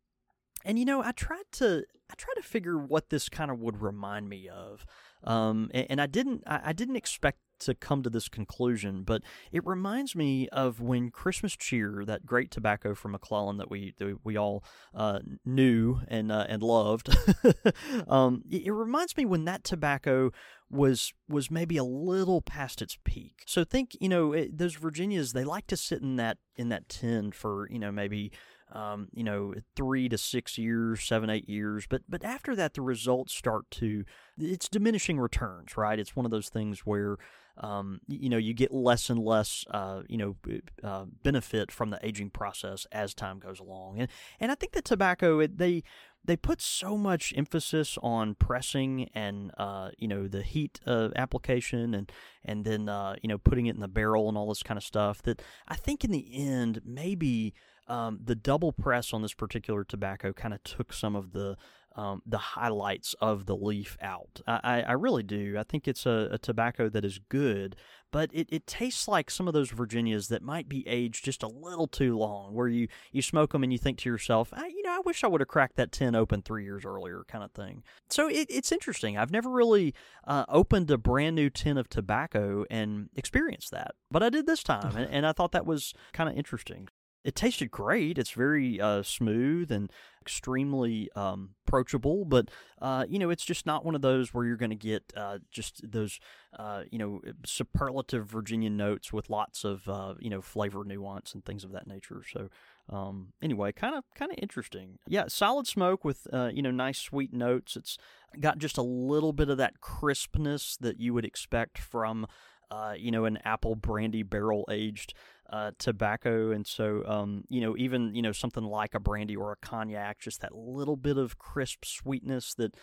[0.65, 3.81] and you know, I tried to I tried to figure what this kind of would
[3.81, 4.85] remind me of,
[5.23, 9.21] um, and, and I didn't I, I didn't expect to come to this conclusion, but
[9.51, 14.19] it reminds me of when Christmas Cheer, that great tobacco from McClelland that we that
[14.23, 17.15] we all uh, knew and uh, and loved.
[18.07, 20.31] um, it, reminds me when that tobacco
[20.69, 23.43] was was maybe a little past its peak.
[23.45, 26.89] So think, you know, it, those Virginias they like to sit in that in that
[26.89, 28.31] tin for you know maybe
[28.71, 32.81] um, you know three to six years, seven eight years, but but after that the
[32.81, 34.03] results start to
[34.37, 35.99] it's diminishing returns, right?
[35.99, 37.17] It's one of those things where
[37.57, 40.35] um, you know you get less and less uh, you know
[40.83, 44.85] uh, benefit from the aging process as time goes along, and and I think that
[44.85, 45.83] tobacco it, they
[46.23, 51.93] they put so much emphasis on pressing and uh, you know the heat uh, application
[51.93, 52.11] and
[52.43, 54.83] and then uh, you know putting it in the barrel and all this kind of
[54.83, 57.53] stuff that I think in the end maybe
[57.89, 61.57] um, the double press on this particular tobacco kind of took some of the
[61.95, 64.41] um, the highlights of the leaf out.
[64.47, 65.57] I, I, really do.
[65.57, 67.75] I think it's a, a tobacco that is good,
[68.11, 71.47] but it, it tastes like some of those Virginias that might be aged just a
[71.47, 74.83] little too long, where you, you smoke them and you think to yourself, I, you
[74.83, 77.51] know, I wish I would have cracked that tin open three years earlier, kind of
[77.51, 77.83] thing.
[78.09, 79.17] So it, it's interesting.
[79.17, 79.93] I've never really
[80.25, 84.63] uh, opened a brand new tin of tobacco and experienced that, but I did this
[84.63, 86.87] time, and, and I thought that was kind of interesting.
[87.23, 88.17] It tasted great.
[88.17, 92.49] It's very uh, smooth and extremely um, approachable, but
[92.81, 95.39] uh, you know, it's just not one of those where you're going to get uh,
[95.51, 96.19] just those
[96.57, 101.43] uh, you know superlative Virginia notes with lots of uh, you know flavor nuance and
[101.43, 102.23] things of that nature.
[102.31, 102.49] So.
[102.91, 104.97] Um, anyway, kind of kind of interesting.
[105.07, 107.75] Yeah, solid smoke with uh, you know nice sweet notes.
[107.75, 107.99] It's
[108.39, 112.25] got just a little bit of that crispness that you would expect from
[112.71, 115.13] uh, you know an apple brandy barrel aged
[115.51, 119.51] uh, tobacco, and so um, you know even you know something like a brandy or
[119.51, 122.75] a cognac, just that little bit of crisp sweetness that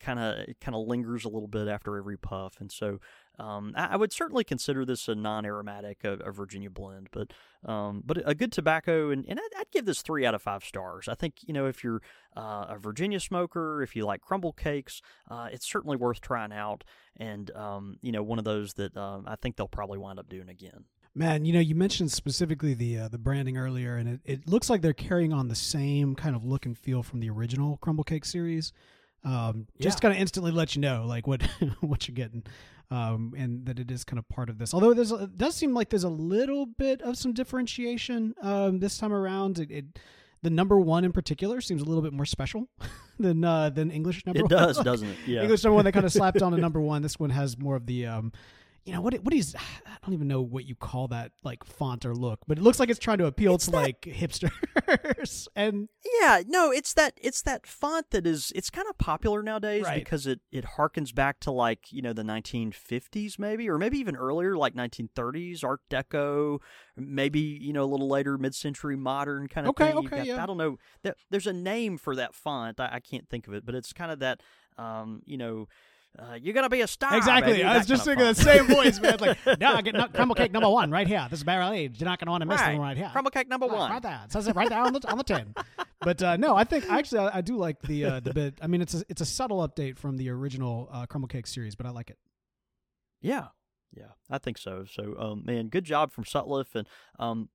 [0.00, 2.98] kind of kind of lingers a little bit after every puff, and so
[3.38, 7.32] um, I, I would certainly consider this a non-aromatic, a, a Virginia blend, but
[7.64, 10.64] um, but a good tobacco, and, and I'd, I'd give this three out of five
[10.64, 11.08] stars.
[11.08, 12.02] I think you know if you're
[12.36, 16.84] uh, a Virginia smoker, if you like crumble cakes, uh, it's certainly worth trying out,
[17.16, 20.28] and um, you know one of those that um, I think they'll probably wind up
[20.28, 20.84] doing again.
[21.14, 24.70] Man, you know, you mentioned specifically the uh, the branding earlier, and it, it looks
[24.70, 28.04] like they're carrying on the same kind of look and feel from the original Crumble
[28.04, 28.72] Cake series.
[29.24, 30.02] Um, just Yeah.
[30.02, 31.42] kind of instantly let you know like what
[31.80, 32.44] what you're getting,
[32.90, 34.72] um, and that it is kind of part of this.
[34.72, 38.96] Although there's it does seem like there's a little bit of some differentiation um, this
[38.96, 39.58] time around.
[39.58, 39.98] It, it
[40.42, 42.68] the number one in particular seems a little bit more special
[43.18, 44.50] than uh, than English number It one.
[44.50, 45.16] does, doesn't it?
[45.26, 45.42] Yeah.
[45.42, 47.02] English number one they kind of slapped on a number one.
[47.02, 48.32] This one has more of the um,
[48.88, 49.54] you know what what is
[49.86, 52.80] I don't even know what you call that like font or look, but it looks
[52.80, 55.88] like it's trying to appeal to like hipsters and
[56.22, 60.02] Yeah, no, it's that it's that font that is it's kind of popular nowadays Right.
[60.02, 64.16] because it it harkens back to like you know the 1950s maybe or maybe even
[64.16, 66.60] earlier like 1930s Art Deco,
[66.96, 69.98] maybe you know a little later mid-century modern kind of Okay, thing.
[70.06, 70.42] Okay, got- yeah.
[70.42, 70.78] I don't know.
[71.30, 72.80] There's a name for that font.
[72.80, 74.40] I, I can't think of it, but it's kind of that
[74.78, 75.68] um you know.
[76.16, 77.16] Uh, you're gonna be a star.
[77.16, 77.52] exactly.
[77.54, 79.18] baby, I was just thinking the same voice, man.
[79.20, 81.26] Like, no, I get no, crumble cake number one right here.
[81.30, 82.00] This is barrel aged.
[82.00, 82.72] You're not gonna want to miss right.
[82.72, 83.10] the one right here.
[83.12, 83.90] Crumble cake number Right, one.
[83.90, 84.20] right there.
[84.24, 85.54] It says it right there on the on the tin.
[86.00, 88.54] But uh, no, I think actually I, I do like the uh, the bit.
[88.60, 91.74] I mean, it's a, it's a subtle update from the original uh, crumble cake series,
[91.74, 92.18] but I like it.
[93.20, 93.48] Yeah,
[93.96, 94.84] yeah, I think so.
[94.90, 96.86] So, um, man, good job from Sutliff, and
[97.18, 97.48] um,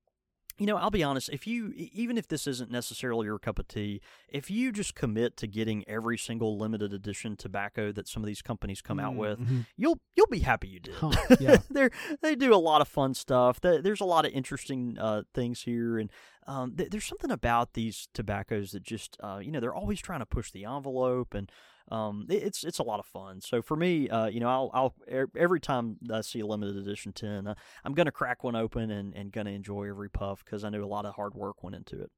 [0.60, 1.30] you know, I'll be honest.
[1.30, 5.36] If you, even if this isn't necessarily your cup of tea, if you just commit
[5.38, 9.39] to getting every single limited edition tobacco that some of these companies come out with,
[9.76, 10.94] you'll you'll be happy you did.
[10.96, 11.58] Huh, yeah.
[11.70, 11.89] they
[12.22, 13.60] they do a lot of fun stuff.
[13.62, 16.12] There's a lot of interesting uh, things here, and
[16.46, 20.20] um, th- there's something about these tobaccos that just uh, you know they're always trying
[20.20, 21.52] to push the envelope, and
[21.91, 23.41] um, it- it's it's a lot of fun.
[23.41, 27.13] So for me, uh, you know, I'll I'll every time I see a limited edition
[27.13, 30.69] tin, uh, I'm gonna crack one open and and gonna enjoy every puff because I
[30.69, 32.12] know a lot of hard work went into it.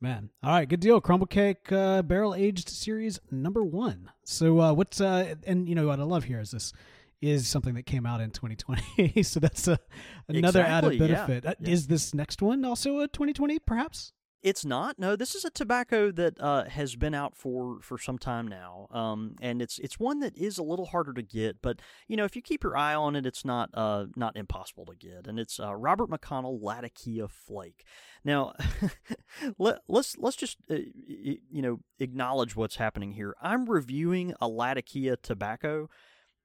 [0.00, 1.00] Man, all right, good deal.
[1.00, 4.10] Crumble cake uh, barrel aged series number one.
[4.24, 6.72] So uh, what's uh, and you know what I love here is this
[7.20, 9.76] is something that came out in 2020, so that's a,
[10.28, 11.46] another added Exactly, yeah, benefit.
[11.46, 11.70] Uh, yeah.
[11.72, 13.58] Is this next one also a 2020?
[13.58, 14.12] Perhaps.
[14.40, 14.98] It's not.
[15.00, 18.86] No, this is a tobacco that uh, has been out for, for some time now,
[18.92, 21.60] um, and it's it's one that is a little harder to get.
[21.60, 24.86] But you know, if you keep your eye on it, it's not uh, not impossible
[24.86, 25.26] to get.
[25.26, 27.84] And it's uh, Robert McConnell Latakia Flake.
[28.24, 28.54] Now,
[29.58, 33.34] let, let's let's just uh, you know acknowledge what's happening here.
[33.42, 35.88] I'm reviewing a Latakia tobacco,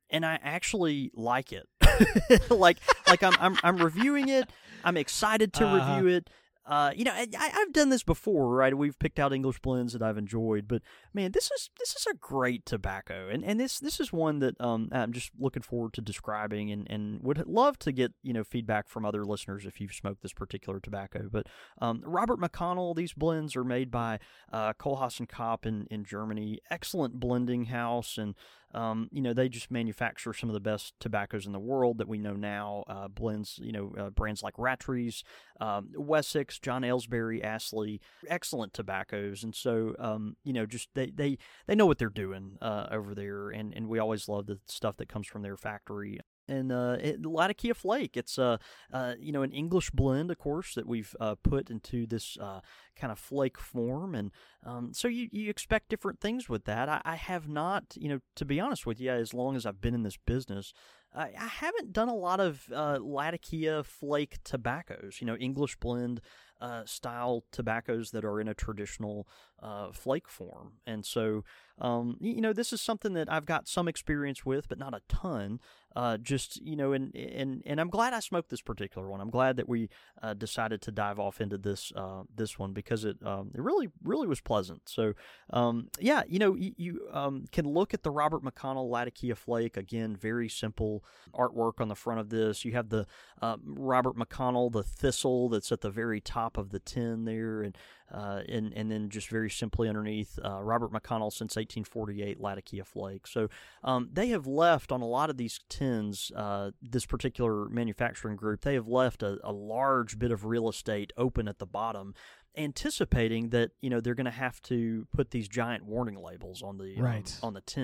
[0.09, 1.67] and I actually like it.
[2.49, 2.77] like
[3.07, 4.49] like I'm, I'm I'm reviewing it.
[4.83, 5.95] I'm excited to Uh-huh.
[5.95, 6.29] review it.
[6.65, 8.75] Uh, you know, I, I've done this before, right?
[8.77, 10.81] We've picked out English blends that I've enjoyed, but
[11.13, 14.59] man, this is this is a great tobacco, and and this this is one that
[14.61, 18.45] um I'm just looking forward to describing, and and would love to get you know
[18.45, 21.27] feedback from other listeners if you've smoked this particular tobacco.
[21.29, 21.47] But
[21.81, 24.19] um, Robert McConnell, these blends are made by
[24.51, 28.35] uh, Kohlhase and Kopp in in Germany, excellent blending house, and
[28.73, 32.07] um, you know, they just manufacture some of the best tobaccos in the world that
[32.07, 32.83] we know now.
[32.87, 35.23] Uh, blends, you know, uh, brands like Rattray's,
[35.59, 39.43] um, Wessex, John Aylesbury, Astley, excellent tobaccos.
[39.43, 43.13] And so, um, you know, just they, they, they know what they're doing uh, over
[43.13, 43.49] there.
[43.49, 46.19] And, and we always love the stuff that comes from their factory.
[46.47, 48.59] And uh, it, Latakia Flake, it's a
[48.91, 52.59] uh, you know an English blend, of course, that we've uh, put into this uh,
[52.99, 54.31] kind of flake form, and
[54.65, 56.89] um, so you, you expect different things with that.
[56.89, 59.81] I, I have not, you know, to be honest with you, as long as I've
[59.81, 60.73] been in this business,
[61.15, 66.21] I, I haven't done a lot of uh, Latakia flake tobaccos, you know, English blend
[66.61, 69.27] uh, style tobaccos that are in a traditional
[69.61, 70.73] uh, flake form.
[70.87, 71.43] And so,
[71.79, 75.01] um, you know, this is something that I've got some experience with, but not a
[75.09, 75.59] ton.
[75.95, 79.21] Uh, just you know, and and and I'm glad I smoked this particular one.
[79.21, 79.89] I'm glad that we
[80.21, 83.89] uh, decided to dive off into this uh, this one because it um, it really
[84.03, 84.81] really was pleasant.
[84.85, 85.13] So
[85.51, 89.77] um, yeah, you know, you, you um, can look at the Robert McConnell Latakia Flake
[89.77, 90.15] again.
[90.15, 91.03] Very simple
[91.33, 92.65] artwork on the front of this.
[92.65, 93.05] You have the
[93.41, 97.77] uh, Robert McConnell the thistle that's at the very top of the tin there, and
[98.13, 103.25] uh, and and then just very simply underneath uh, Robert McConnell since 1848 Latakia Flake.
[103.27, 103.49] So
[103.83, 106.31] um, they have left on a lot of these tins.
[106.35, 111.11] Uh, this particular manufacturing group, they have left a, a large bit of real estate
[111.17, 112.13] open at the bottom.
[112.55, 116.77] Anticipating that you know they're going to have to put these giant warning labels on
[116.77, 117.39] the um, Right.
[117.43, 117.83] on the tin,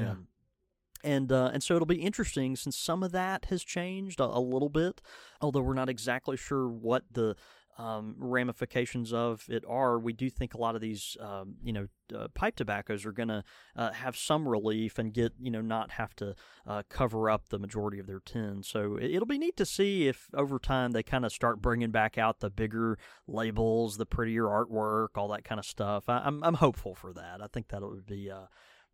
[1.04, 1.10] Yeah.
[1.15, 4.39] and uh, and so it'll be interesting since some of that has changed a, a
[4.39, 5.02] little bit,
[5.42, 7.36] although we're not exactly sure what the
[7.80, 9.98] um, ramifications of it are.
[9.98, 13.30] We do think a lot of these, um, you know, uh, pipe tobaccos are going
[13.30, 13.44] to
[13.76, 16.36] uh, have some relief and get, you know, not have to
[16.68, 18.63] uh, cover up the majority of their tin.
[18.63, 21.92] So it- it'll be neat to see if over time they kind of start bringing
[21.92, 26.10] back out the bigger labels, the prettier artwork, all that kind of stuff.
[26.10, 27.42] I, I'm I'm hopeful for that.
[27.42, 28.30] I think that would be.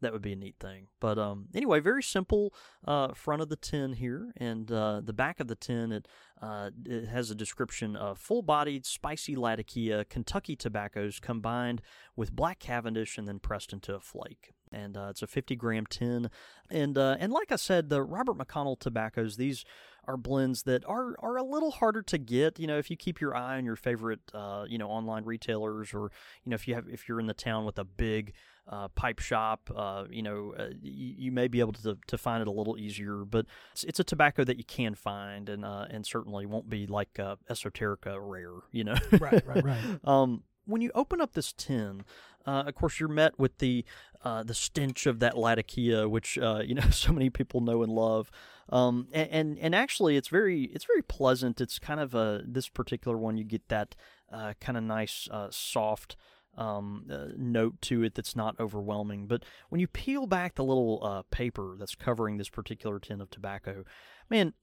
[0.06, 0.86] That would be a neat thing.
[1.00, 2.54] But um, anyway, very simple
[2.88, 6.08] uh, front of the tin here, and uh, the back of the tin it,
[6.40, 11.82] uh, it has a description of full-bodied, spicy Latakia Kentucky tobaccos combined
[12.16, 14.54] with black Cavendish and then pressed into a flake.
[14.72, 16.30] and uh, it's a 50 gram tin.
[16.70, 19.66] And uh, and like I said, the Robert McConnell tobaccos these
[20.08, 22.60] are blends that are are a little harder to get.
[22.60, 25.94] You know, if you keep your eye on your favorite uh, you know online retailers,
[25.94, 26.12] or
[26.44, 28.34] you know if you have if you're in the town with a big
[28.68, 32.42] uh, pipe shop, uh, you know, uh, you, you, may be able to, to find
[32.42, 33.18] it a little easier.
[33.18, 36.88] But it's, it's a tobacco that you can find, and uh, and certainly won't be
[36.88, 38.54] like uh, esoterica rare.
[38.72, 40.00] You know, right, right, right.
[40.04, 42.04] um, when you open up this tin,
[42.46, 43.86] uh, of course, you're met with the
[44.24, 47.92] uh, the stench of that Latakia, which uh, you know so many people know and
[47.92, 48.32] love.
[48.70, 51.62] Um, and, and, and actually, it's very it's very pleasant.
[51.62, 53.38] It's kind of a this particular one.
[53.38, 53.96] You get that
[54.32, 56.16] uh, kind of nice uh, soft.
[56.58, 59.28] Um, uh, note to it that's not overwhelming.
[59.28, 63.84] But when you peel back the little paper that's covering this particular tin of tobacco,
[64.30, 64.54] man,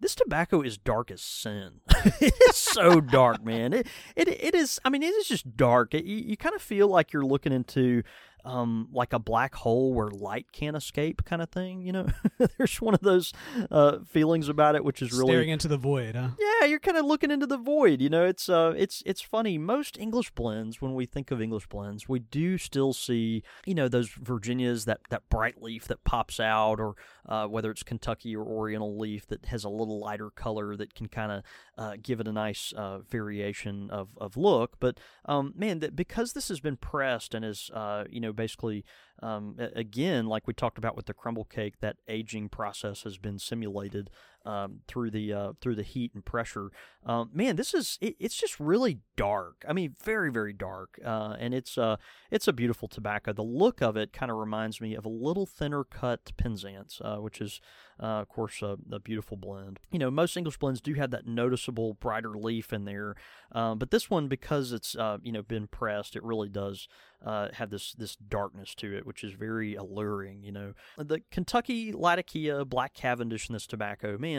[0.00, 1.80] this tobacco is dark as sin.
[2.20, 3.72] it is so dark, man.
[3.72, 4.78] It, it it is.
[4.84, 5.94] I mean, it is just dark.
[5.94, 8.02] It, you, you kind of feel like you're looking into
[8.46, 11.82] um, like a black hole where light can't escape, kind of thing.
[11.82, 12.06] You know,
[12.58, 13.32] there's one of those
[13.70, 16.14] uh, feelings about it, which is really staring into the void.
[16.14, 16.28] Huh?
[16.38, 18.00] Yeah, you're kind of looking into the void.
[18.00, 19.58] You know, it's uh, it's it's funny.
[19.58, 23.88] Most English blends, when we think of English blends, we do still see, you know,
[23.88, 26.94] those Virginias, that that bright leaf that pops out, or
[27.28, 31.08] uh, whether it's Kentucky or Oriental leaf that has a little lighter color that can
[31.08, 31.42] kind of
[31.76, 34.76] uh, give it a nice uh, variation of, of look.
[34.78, 38.84] But um, man, that because this has been pressed and is uh, you know basically
[39.22, 43.38] um, again like we talked about with the Crumble Kake, that aging process has been
[43.38, 44.10] simulated
[44.46, 46.70] um, through the uh, through the heat and pressure.
[47.04, 49.64] Um, man, this is it, it's just really dark.
[49.68, 51.96] I mean, very very dark, uh, and it's uh
[52.30, 53.32] it's a beautiful tobacco.
[53.32, 57.16] The look of it kind of reminds me of a little thinner cut Penzance, uh,
[57.16, 57.60] which is
[58.00, 59.78] uh, of course a, a, beautiful blend.
[59.90, 63.14] You know, most English blends do have that noticeable brighter leaf in there,
[63.52, 66.88] um, but this one because it's uh, you know been pressed, it really does
[67.24, 70.42] uh, have this this darkness to it, which is very alluring.
[70.42, 74.35] You know, the Kentucky Latakia Black Cavendish in this tobacco, man,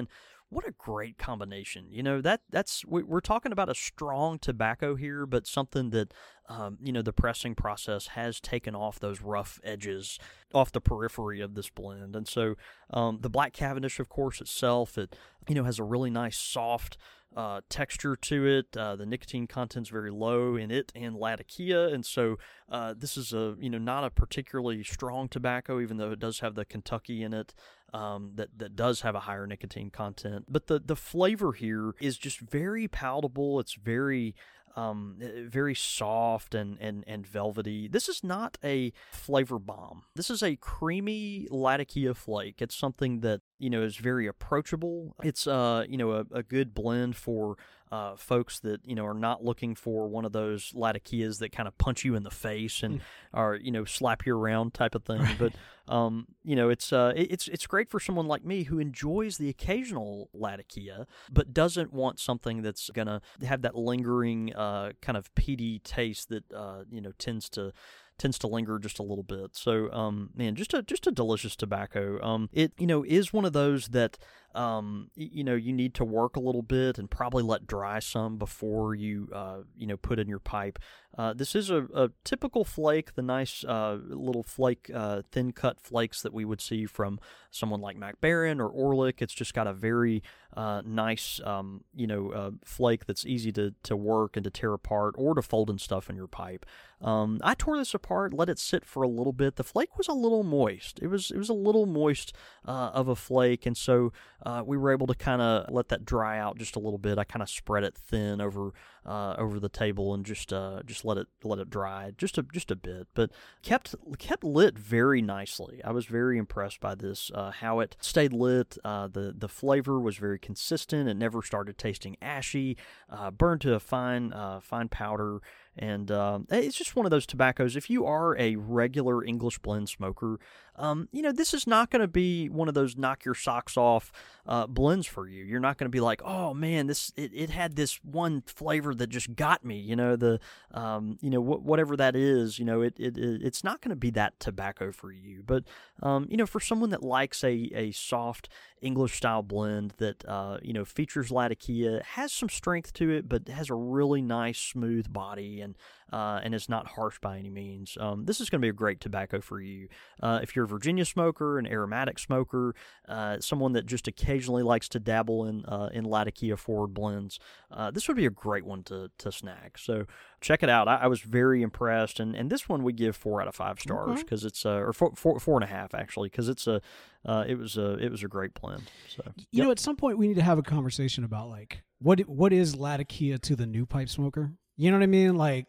[0.50, 1.88] what a great combination.
[1.90, 6.14] You know that that's we're talking about a strong tobacco here, but something that
[6.48, 10.20] um, you know the pressing process has taken off those rough edges
[10.54, 12.56] off the periphery of this blend, and so
[12.92, 15.16] um, the Black Cavendish, of course, itself, it
[15.50, 16.98] you know has a really nice soft
[17.36, 18.76] uh, texture to it.
[18.76, 22.38] Uh, the nicotine content's very low in it and Latakia, and so
[22.70, 26.40] uh, this is a you know not a particularly strong tobacco, even though it does
[26.40, 27.54] have the Kentucky in it.
[27.94, 32.18] Um, that that does have a higher nicotine content, but the the flavor here is
[32.18, 33.62] just very palatable.
[33.62, 34.36] It's very
[34.78, 37.88] um, eh, very soft and, and, and velvety.
[37.88, 40.04] This is not a flavor bomb.
[40.16, 42.62] This is a creamy Latakia flake.
[42.62, 45.16] It's something that you know is very approachable.
[45.24, 47.58] It's uh you know a, a good blend for
[47.92, 51.68] uh, folks that you know are not looking for one of those latakias that kind
[51.68, 53.04] of punch you in the face and mm.
[53.34, 55.22] are you know slap you around type of thing.
[55.22, 55.38] Right.
[55.38, 55.54] But
[55.94, 59.50] um, you know it's uh, it's it's great for someone like me who enjoys the
[59.50, 65.80] occasional latakia, but doesn't want something that's gonna have that lingering uh, kind of peaty
[65.80, 67.74] taste that uh, you know tends to
[68.18, 69.56] tends to linger just a little bit.
[69.56, 72.22] So, um, man, just a just a delicious tobacco.
[72.22, 74.18] Um, it you know is one of those that
[74.58, 78.38] um, you know, you need to work a little bit and probably let dry some
[78.38, 80.80] before you, uh, you know, put in your pipe.
[81.18, 85.82] Uh, this is a, a, typical flake, the nice uh, little flake, uh, thin cut
[85.82, 89.22] flakes that we would see from someone like Mac Baren or Orlik.
[89.22, 90.22] It's just got a very
[90.56, 94.74] uh, nice, um, you know, uh, flake that's easy to, to work and to tear
[94.74, 96.68] apart or to fold and stuff in your pipe.
[97.02, 99.56] Um, I tore this apart, let it sit for a little bit.
[99.56, 101.00] The flake was a little moist.
[101.02, 102.34] It was it was a little moist
[102.66, 104.12] of a flake, and so
[104.48, 107.18] uh, we were able to kind of let that dry out just a little bit.
[107.18, 108.72] I kind of spread it thin over
[109.08, 112.44] uh, over the table and just uh, just let it let it dry just a
[112.44, 113.32] just a bit, but
[113.64, 115.82] kept kept lit very nicely.
[115.84, 118.78] I was very impressed by this uh, how it stayed lit.
[118.84, 121.08] Uh, the the flavor was very consistent.
[121.10, 122.78] It never started tasting ashy,
[123.10, 125.42] uh, burned to a fine fine powder.
[125.80, 127.76] And um, it's just one of those tobaccos.
[127.76, 130.40] If you are a regular English blend smoker,
[130.76, 133.78] um, you know, this is not going to be one of those knock your socks
[133.78, 134.12] off
[134.48, 135.44] uh, blends for you.
[135.44, 138.96] You're not going to be like, oh man, this it, it had this one flavor
[138.98, 139.78] that just got me.
[139.78, 140.40] You know, the
[140.72, 142.60] um, you know wh- whatever that is.
[142.60, 145.44] You know, it, it, it it's not going to be that tobacco for you.
[145.46, 145.64] But
[146.02, 148.50] um, you know, for someone that likes a a soft
[148.82, 153.48] English style blend that uh, you know features Latakia, has some strength to it, but
[153.48, 155.76] has a really nice smooth body and
[156.12, 157.98] uh, and is not harsh by any means.
[158.00, 159.90] Um, this is going to be a great tobacco for you.
[160.22, 162.76] Uh, if you're a Virginia smoker, an aromatic smoker,
[163.08, 167.40] uh, someone that just occasionally likes to dabble in uh, in Latakia forward blends,
[167.72, 169.78] uh, this would be a great one to to snag.
[169.78, 170.06] So
[170.42, 170.88] check it out.
[170.88, 173.80] I, I, was very impressed, and, and this one we give four out of five
[173.80, 174.48] stars because okay.
[174.48, 176.82] it's uh, or four, four, four and a half actually because it's a
[177.26, 178.84] uh, it was a it was a great blend.
[179.10, 179.66] So you yep.
[179.66, 182.76] know, at some point we need to have a conversation about like what what is
[182.76, 184.54] Latakia to the new pipe smoker.
[184.76, 185.36] You know what I mean?
[185.36, 185.66] Like,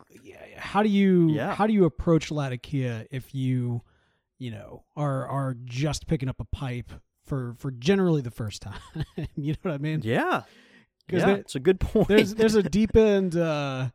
[0.56, 1.54] how do you yeah.
[1.54, 3.82] how do you approach Latakia if you
[4.38, 6.92] you know are are just picking up a pipe
[7.24, 8.80] for for generally the first time?
[9.34, 10.02] you know what I mean?
[10.04, 10.42] Yeah.
[11.10, 12.08] Yeah, there, it's a good point.
[12.08, 13.36] There's there's a deep end.
[13.36, 13.90] Uh,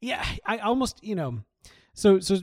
[0.00, 1.40] yeah, I almost you know,
[1.94, 2.38] so so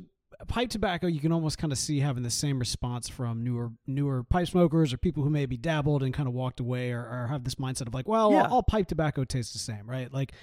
[0.47, 4.23] pipe tobacco you can almost kind of see having the same response from newer newer
[4.23, 7.43] pipe smokers or people who maybe dabbled and kind of walked away or, or have
[7.43, 8.43] this mindset of like, well, yeah.
[8.43, 10.11] all, all pipe tobacco tastes the same, right?
[10.13, 10.33] Like,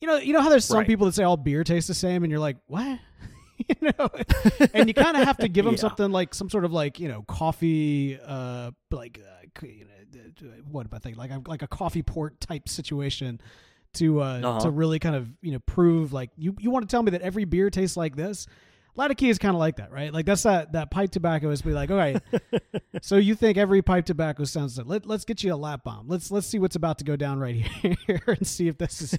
[0.00, 0.86] you know, you know how there's some right.
[0.86, 2.98] people that say all beer tastes the same, and you're like, what?
[3.68, 4.08] you know,
[4.74, 5.80] and you kind of have to give them yeah.
[5.80, 9.46] something like some sort of like you know coffee, uh, like uh,
[10.14, 13.40] know, what about think like a, like a coffee port type situation
[13.94, 14.60] to uh, uh-huh.
[14.60, 17.22] to really kind of you know prove like you you want to tell me that
[17.22, 18.46] every beer tastes like this
[18.98, 20.12] Latakia is kind of like that, right?
[20.12, 22.20] Like that's that that pipe tobacco is be like, all right.
[23.02, 26.08] so you think every pipe tobacco sounds like let, let's get you a lap bomb.
[26.08, 27.54] Let's let's see what's about to go down right
[28.06, 29.18] here and see if this is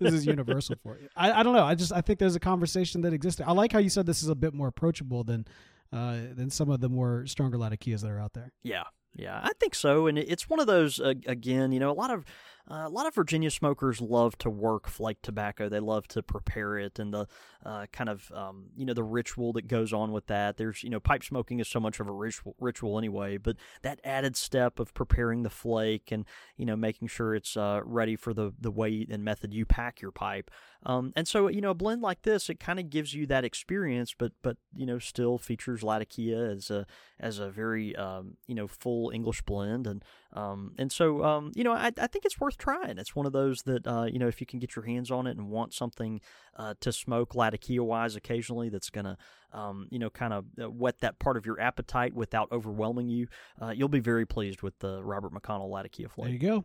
[0.00, 1.08] this is universal for you.
[1.14, 1.64] I, I don't know.
[1.64, 3.40] I just I think there's a conversation that exists.
[3.40, 5.46] I like how you said this is a bit more approachable than
[5.92, 8.52] uh, than some of the more stronger Latakias that are out there.
[8.64, 8.82] Yeah,
[9.14, 11.72] yeah, I think so, and it's one of those uh, again.
[11.72, 12.24] You know, a lot of
[12.68, 15.68] uh, a lot of Virginia smokers love to work flake tobacco.
[15.68, 17.26] They love to prepare it and the
[17.64, 20.56] uh, kind of um, you know the ritual that goes on with that.
[20.56, 24.00] There's you know pipe smoking is so much of a ritual, ritual anyway, but that
[24.04, 26.24] added step of preparing the flake and
[26.56, 30.00] you know making sure it's uh, ready for the the way and method you pack
[30.00, 30.50] your pipe.
[30.84, 33.44] Um, and so you know a blend like this, it kind of gives you that
[33.44, 36.86] experience, but but you know still features Latakia as a
[37.18, 41.64] as a very um, you know full English blend and um, and so, um, you
[41.64, 42.98] know, I, I think it's worth trying.
[42.98, 45.26] It's one of those that, uh, you know, if you can get your hands on
[45.26, 46.20] it and want something
[46.56, 49.16] uh, to smoke Latakia wise occasionally that's going to,
[49.52, 53.28] um, you know, kind of uh, whet that part of your appetite without overwhelming you,
[53.60, 56.26] uh, you'll be very pleased with the Robert McConnell Latakia Flake.
[56.26, 56.64] There you go,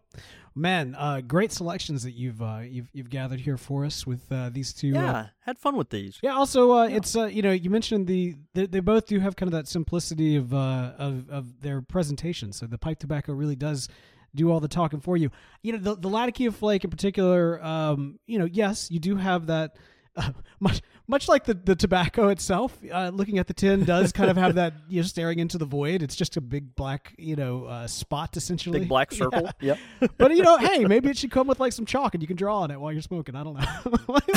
[0.54, 0.96] man.
[0.98, 4.74] Uh, great selections that you've uh, you've you've gathered here for us with uh, these
[4.74, 4.90] two.
[4.90, 6.20] Yeah, had fun with these.
[6.22, 6.36] Yeah.
[6.36, 6.98] Also, yeah.
[6.98, 10.36] it's you know you mentioned the they, they, both do have kind of that simplicity
[10.36, 12.52] of of of their presentation.
[12.52, 13.90] So the pipe tobacco really does
[14.36, 15.32] do all the talking for you.
[15.64, 19.48] You know, the, the Latakia flake in particular, um, you know, yes, you do have
[19.48, 19.78] that.
[20.16, 24.30] Uh, much much like the, the tobacco itself, uh, looking at the tin does kind
[24.30, 26.02] of have that you know staring into the void.
[26.02, 29.50] It's just a big black you know uh, spot essentially, big black circle.
[29.60, 29.76] Yeah.
[30.00, 30.12] Yep.
[30.18, 32.38] but you know, hey, maybe it should come with like some chalk and you can
[32.38, 33.36] draw on it while you're smoking.
[33.36, 34.28] I don't know, like,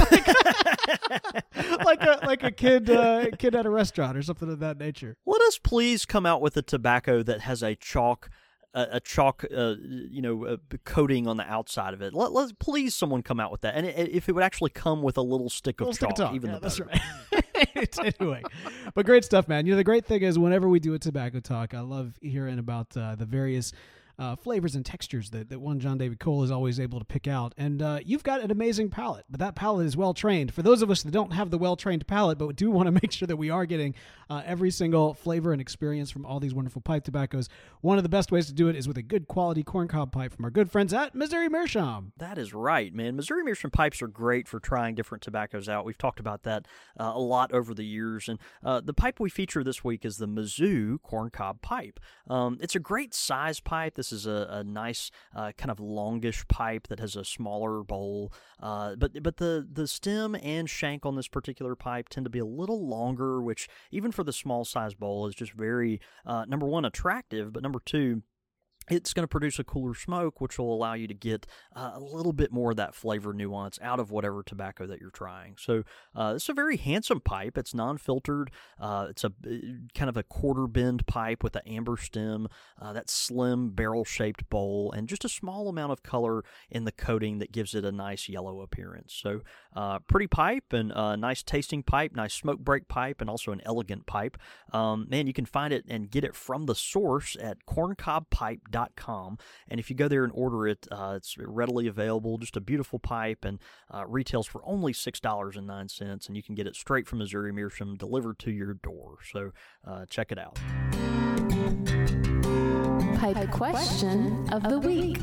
[1.85, 5.17] like, a like a kid uh, kid at a restaurant or something of that nature.
[5.27, 8.31] Let us please come out with a tobacco that has a chalk
[8.75, 12.15] a, a chalk, uh, you know, coating on the outside of it.
[12.15, 15.03] Let, let please someone come out with that, and it, if it would actually come
[15.03, 16.89] with a little stick of little chalk, stick even yeah, the better.
[17.81, 18.15] That's right.
[18.21, 18.43] anyway,
[18.95, 19.67] but great stuff, man.
[19.67, 22.59] You know, the great thing is whenever we do a tobacco talk, I love hearing
[22.59, 23.73] about uh, the various
[24.19, 27.29] uh, flavors and textures that, that one John David Cole is always able to pick
[27.29, 27.55] out.
[27.57, 30.53] And uh, you've got an amazing palate, but that palate is well trained.
[30.53, 32.93] For those of us that don't have the well trained palate, but do want to
[33.03, 33.95] make sure that we are getting
[34.31, 37.49] uh, every single flavor and experience from all these wonderful pipe tobaccos,
[37.81, 40.33] one of the best ways to do it is with a good quality corncob pipe
[40.33, 42.13] from our good friends at Missouri Meerschaum.
[42.17, 43.17] That is right, man.
[43.17, 45.85] Missouri Meerschaum pipes are great for trying different tobaccos out.
[45.85, 46.67] We've talked about that
[46.99, 48.29] uh, a lot over the years.
[48.29, 52.01] And uh, the pipe we feature this week is the Mizzou corncob pipe.
[52.29, 53.95] Um, it's a great size pipe.
[53.95, 57.83] This is a, a nice nice uh, kind of longish pipe that has a smaller
[57.83, 58.33] bowl.
[58.61, 62.39] Uh, but but the the stem and shank on this particular pipe tend to be
[62.39, 66.67] a little longer, which even for the small size bowl is just very uh, number
[66.67, 68.23] one attractive, but number two
[68.91, 72.01] it's going to produce a cooler smoke, which will allow you to get uh, a
[72.01, 75.57] little bit more of that flavor nuance out of whatever tobacco that you're trying.
[75.59, 75.85] So
[76.15, 77.59] uh, it's a very handsome pipe.
[77.59, 78.51] It's non-filtered.
[78.81, 79.51] Uh, it's a uh,
[79.95, 82.49] kind of a quarter bend pipe with an amber stem,
[82.81, 87.39] uh, that slim barrel-shaped bowl, and just a small amount of color in the coating
[87.39, 89.15] that gives it a nice yellow appearance.
[89.15, 89.41] So
[89.75, 93.61] uh, pretty pipe and a nice tasting pipe, nice smoke break pipe, and also an
[93.65, 94.39] elegant pipe.
[94.73, 98.78] Um, man, you can find it and get it from the source at corncobpipe.com
[99.69, 102.39] and if you go there and order it, uh, it's readily available.
[102.39, 103.59] Just a beautiful pipe and
[103.93, 106.29] uh, retails for only $6.09.
[106.29, 109.19] And you can get it straight from Missouri Meerschaum delivered to your door.
[109.31, 109.53] So
[109.87, 110.59] uh, check it out.
[113.19, 115.19] Pipe question of the week.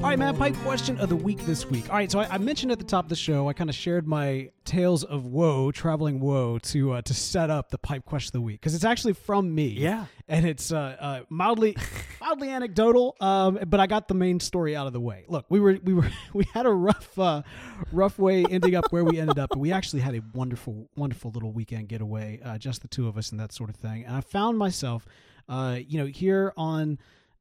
[0.00, 0.34] All right, man.
[0.34, 1.90] Pipe question of the week this week.
[1.90, 3.76] All right, so I, I mentioned at the top of the show, I kind of
[3.76, 8.30] shared my tales of woe, traveling woe, to uh, to set up the pipe question
[8.30, 9.66] of the week because it's actually from me.
[9.68, 10.06] Yeah.
[10.26, 11.76] and it's uh, uh, mildly
[12.20, 13.14] mildly anecdotal.
[13.20, 15.26] Um, but I got the main story out of the way.
[15.28, 17.42] Look, we were we were we had a rough uh,
[17.92, 21.30] rough way ending up where we ended up, but we actually had a wonderful wonderful
[21.30, 24.06] little weekend getaway, uh, just the two of us and that sort of thing.
[24.06, 25.04] And I found myself,
[25.46, 26.98] uh, you know, here on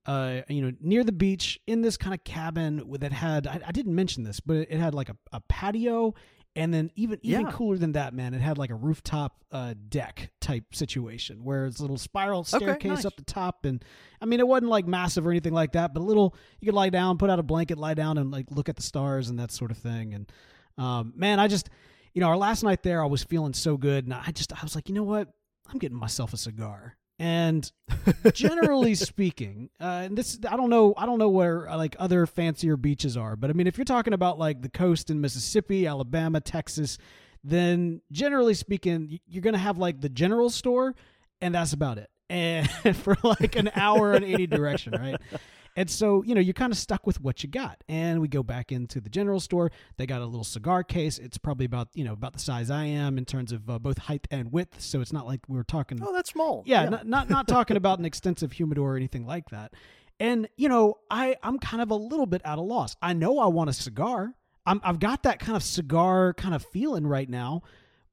[0.10, 3.72] uh, you know, near the beach in this kind of cabin that had, I, I
[3.72, 6.16] didn't mention this, but it, it had like a, a patio.
[6.56, 7.52] And then even even Yeah.
[7.52, 11.78] cooler than that, man, it had like a rooftop uh, deck type situation where it's
[11.78, 13.06] a little spiral Okay, staircase nice.
[13.06, 13.86] up the top, and
[14.20, 16.74] I mean it wasn't like massive or anything like that, but a little you could
[16.76, 19.38] lie down, put out a blanket, lie down, and like look at the stars and
[19.40, 20.16] that sort of thing.
[20.16, 20.32] And
[20.80, 21.70] um, man, I just
[22.16, 24.60] you know our last night there, I was feeling so good, and I just I
[24.64, 25.30] was like, you know what,
[25.72, 26.98] I'm getting myself a cigar.
[27.20, 27.70] And
[28.34, 32.26] generally speaking, uh, and this I don't know I don't know where uh, like other
[32.26, 35.86] fancier beaches are, but I mean if you're talking about like the coast in Mississippi,
[35.86, 36.98] Alabama, Texas,
[37.44, 40.96] then generally speaking, you're gonna have like the general store,
[41.42, 42.10] and that's about it.
[42.30, 45.20] And for like an hour in any direction, right?
[45.80, 47.82] And so, you know, you're kind of stuck with what you got.
[47.88, 49.72] And we go back into the general store.
[49.96, 51.18] They got a little cigar case.
[51.20, 53.98] It's probably about, you know, about the size I am in terms of uh, both
[53.98, 54.82] height and width.
[54.82, 56.64] So it's not like we were talking Oh, that's small.
[56.66, 59.72] yeah, Not, not not talking about an extensive humidor or anything like that.
[60.20, 62.98] And you know, I I'm kind of a little bit at a loss.
[63.02, 64.34] I know I want a cigar.
[64.66, 67.62] I'm I've got that kind of cigar kind of feeling right now,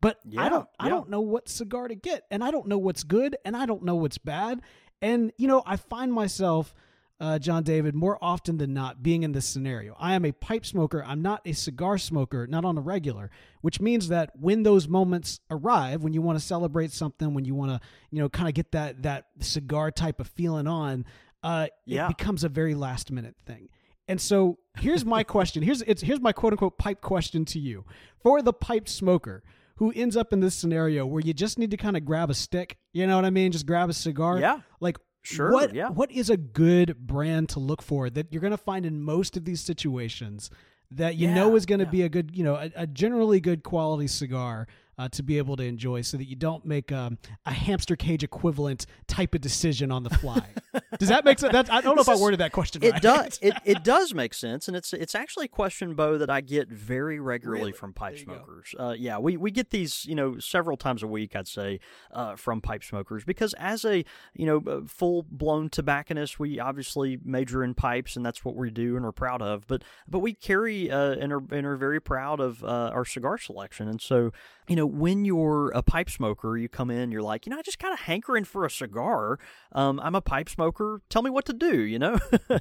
[0.01, 3.03] but I don't I don't know what cigar to get, and I don't know what's
[3.03, 4.61] good, and I don't know what's bad.
[5.03, 6.73] And you know, I find myself.
[7.19, 9.97] Uh, John David, more often than not, being in this scenario.
[9.99, 11.03] I am a pipe smoker.
[11.03, 13.31] I'm not a cigar smoker, not on a regular,
[13.63, 17.55] which means that when those moments arrive, when you want to celebrate something, when you
[17.55, 21.07] want to, you know, kind of get that that cigar type of feeling on,
[21.43, 22.05] uh, Yeah.
[22.11, 23.71] it becomes a very last minute thing.
[24.09, 25.63] And so here's my question.
[25.63, 27.87] Here's it's here's my quote unquote pipe question to you
[28.23, 29.43] for the pipe smoker
[29.77, 32.35] who ends up in this scenario where you just need to kind of grab a
[32.35, 32.77] stick.
[32.93, 33.53] You know what I mean?
[33.53, 34.39] Just grab a cigar.
[34.39, 34.61] Yeah.
[34.81, 34.97] Like
[35.27, 35.89] Sure, What yeah.
[35.89, 39.37] what is a good brand to look for that you're going to find in most
[39.37, 40.51] of these situations
[40.93, 41.91] that you know is going to yeah.
[41.91, 44.69] be a good, you know, a, a generally good quality cigar
[44.99, 48.23] uh, to be able to enjoy, so that you don't make um, a hamster cage
[48.23, 50.49] equivalent type of decision on the fly.
[50.99, 51.53] Does that make sense?
[51.53, 52.89] That's, I don't know if I worded that question right.
[52.89, 53.03] It right.
[53.03, 53.39] does.
[53.47, 56.69] It, it does make sense, and it's it's actually a question, Bo, that I get
[56.69, 58.75] very regularly from pipe smokers.
[58.77, 61.79] Uh, yeah, we, we get these, you know, several times a week, I'd say,
[62.13, 67.63] uh, from pipe smokers because as a you know full blown tobacconist, we obviously major
[67.63, 69.67] in pipes, and that's what we do, and we're proud of.
[69.67, 73.39] But but we carry uh, and are and are very proud of uh, our cigar
[73.39, 74.33] selection, and so
[74.67, 77.63] you know when you're a pipe smoker, you come in, you're like, you know, I
[77.63, 79.39] just kind of hankering for a cigar.
[79.73, 81.03] Um, I'm a pipe smoker.
[81.09, 82.19] Tell me what to do, you know.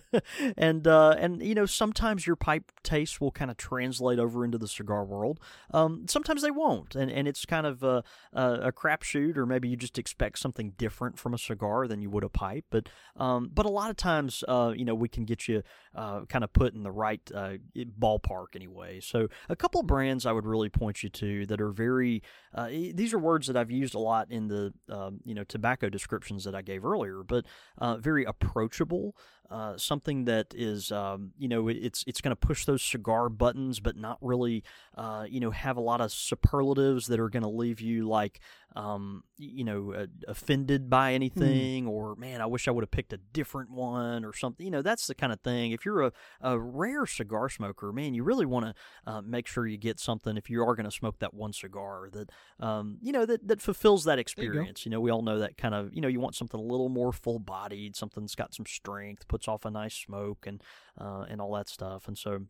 [0.58, 4.58] and uh, and you know sometimes your pipe taste will kind of translate over into
[4.58, 5.40] the cigar world.
[5.74, 8.04] Um, sometimes they won't, and and it's kind of a
[8.34, 12.10] a, a crapshoot, or maybe you just expect something different from a cigar than you
[12.10, 12.66] would a pipe.
[12.70, 15.64] But um, but a lot of times, uh, you know, we can get you
[15.96, 17.54] uh, kind of put in the right uh,
[18.00, 19.00] ballpark anyway.
[19.00, 22.22] So a couple brands I would really point you to that are very.
[22.54, 25.90] Uh, these are words that I've used a lot in the um, you know tobacco
[25.90, 27.46] descriptions that I gave earlier, but
[27.78, 29.16] uh, very approachable.
[29.50, 33.80] Uh, something that is, um, you know, it's it's going to push those cigar buttons,
[33.80, 34.64] but not really,
[34.98, 38.40] uh, you know, have a lot of superlatives that are going to leave you like,
[38.76, 43.14] um, you know, uh, offended by anything, or man, I wish I would have picked
[43.14, 44.66] a different one or something.
[44.66, 45.72] You know, that's the kind of thing.
[45.72, 48.74] If you're a, a rare cigar smoker, man, you really want to
[49.06, 52.10] uh, make sure you get something if you are going to smoke that one cigar
[52.12, 54.86] that, um, you know, that that fulfills that you experience.
[54.86, 56.90] You know, we all know that kind of, you know, you want something a little
[56.90, 60.64] more full bodied, something that's got some strength, puts off a nice smoke, and
[60.98, 62.08] uh, and all that stuff.
[62.08, 62.44] And so,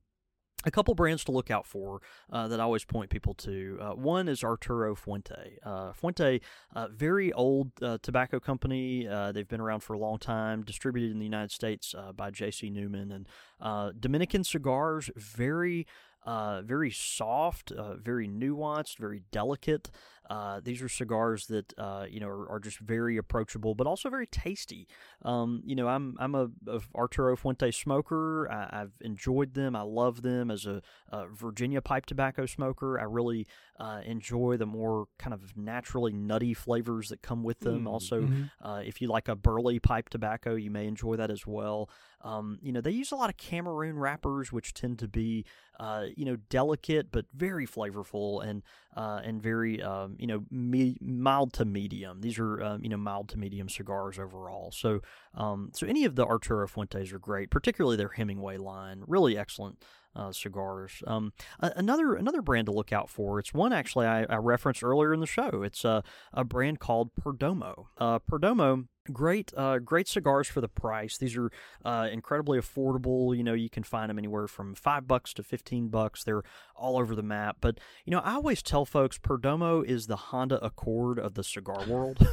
[0.65, 1.99] a couple brands to look out for
[2.31, 3.79] uh, that I always point people to.
[3.81, 5.57] Uh, one is Arturo Fuente.
[5.63, 6.41] Uh, Fuente,
[6.75, 9.07] uh, very old uh, tobacco company.
[9.07, 12.69] Uh, they've been around for a long time, distributed in the United States by J.C.
[12.69, 13.11] Newman.
[13.11, 15.87] And Dominican cigars, very.
[16.25, 19.91] Uh, very soft, uh, very nuanced, very delicate.
[20.29, 24.09] Uh, these are cigars that uh, you know are, are just very approachable, but also
[24.09, 24.87] very tasty.
[25.23, 28.49] Um, you know, I'm I'm a, a Arturo Fuente smoker.
[28.51, 29.75] I, I've enjoyed them.
[29.75, 32.99] I love them as a, a Virginia pipe tobacco smoker.
[32.99, 33.45] I really
[33.79, 37.83] uh, enjoy the more kind of naturally nutty flavors that come with them.
[37.83, 38.49] Mm, also, mhm.
[38.61, 41.89] uh, if you like a burley pipe tobacco, you may enjoy that as well.
[42.25, 45.45] Um, you know, they use a lot of Cameroon wrappers, which tend to be,
[45.79, 48.63] uh, you know, delicate but very flavorful and
[48.97, 52.21] uh, and very, um, you know me, mild to medium.
[52.21, 54.71] These are um, you know mild to medium cigars overall.
[54.71, 55.01] So
[55.35, 59.03] um, so any of the Arturo Fuentes are great, particularly their Hemingway line.
[59.05, 59.83] Really excellent
[60.15, 61.03] uh, cigars.
[61.05, 63.39] Um, another another brand to look out for.
[63.39, 65.61] It's one actually I, I referenced earlier in the show.
[65.61, 66.03] It's a,
[66.33, 67.85] a brand called Perdomo.
[67.97, 71.17] Uh, Perdomo great uh, great cigars for the price.
[71.17, 71.51] These are
[71.83, 73.35] uh, incredibly affordable.
[73.35, 76.23] You know you can find them anywhere from five bucks to 15 bucks.
[76.23, 76.43] They're
[76.75, 77.57] all over the map.
[77.61, 81.85] But you know i always tell folks perdomo is the honda accord of the cigar
[81.87, 82.17] world.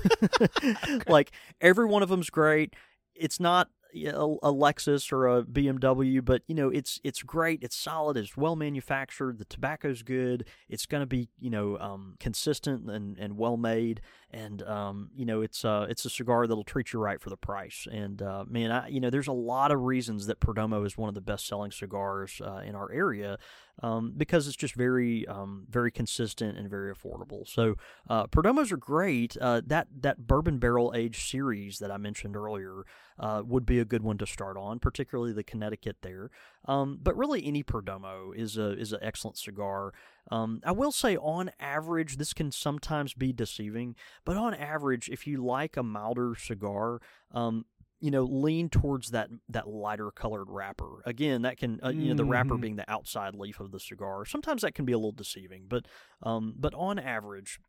[1.06, 2.74] Like every one of them's great.
[3.14, 7.62] It's not a Lexus or a BMW, but you know it's it's great.
[7.62, 8.16] It's solid.
[8.16, 9.38] It's well manufactured.
[9.38, 10.46] The tobacco's good.
[10.68, 14.00] It's going to be you know um, consistent and, and well made.
[14.30, 17.36] And um, you know it's uh, it's a cigar that'll treat you right for the
[17.36, 17.86] price.
[17.90, 21.08] And uh, man, I, you know there's a lot of reasons that Perdomo is one
[21.08, 23.38] of the best selling cigars uh, in our area
[23.80, 27.46] um, because it's just very um, very consistent and very affordable.
[27.46, 27.76] So
[28.08, 29.36] uh, Perdomos are great.
[29.40, 32.84] Uh, that that bourbon barrel aged series that I mentioned earlier
[33.18, 36.30] uh, would be a good one to start on, particularly the Connecticut there.
[36.66, 39.92] Um, but really, any Perdomo is a is an excellent cigar.
[40.30, 45.26] Um, I will say, on average, this can sometimes be deceiving, but on average, if
[45.26, 47.00] you like a milder cigar,
[47.32, 47.64] um,
[48.02, 51.02] you know, lean towards that that lighter colored wrapper.
[51.06, 52.60] Again, that can uh, you know the wrapper mm-hmm.
[52.60, 54.24] being the outside leaf of the cigar.
[54.24, 55.86] Sometimes that can be a little deceiving, but
[56.20, 57.60] um, but on average,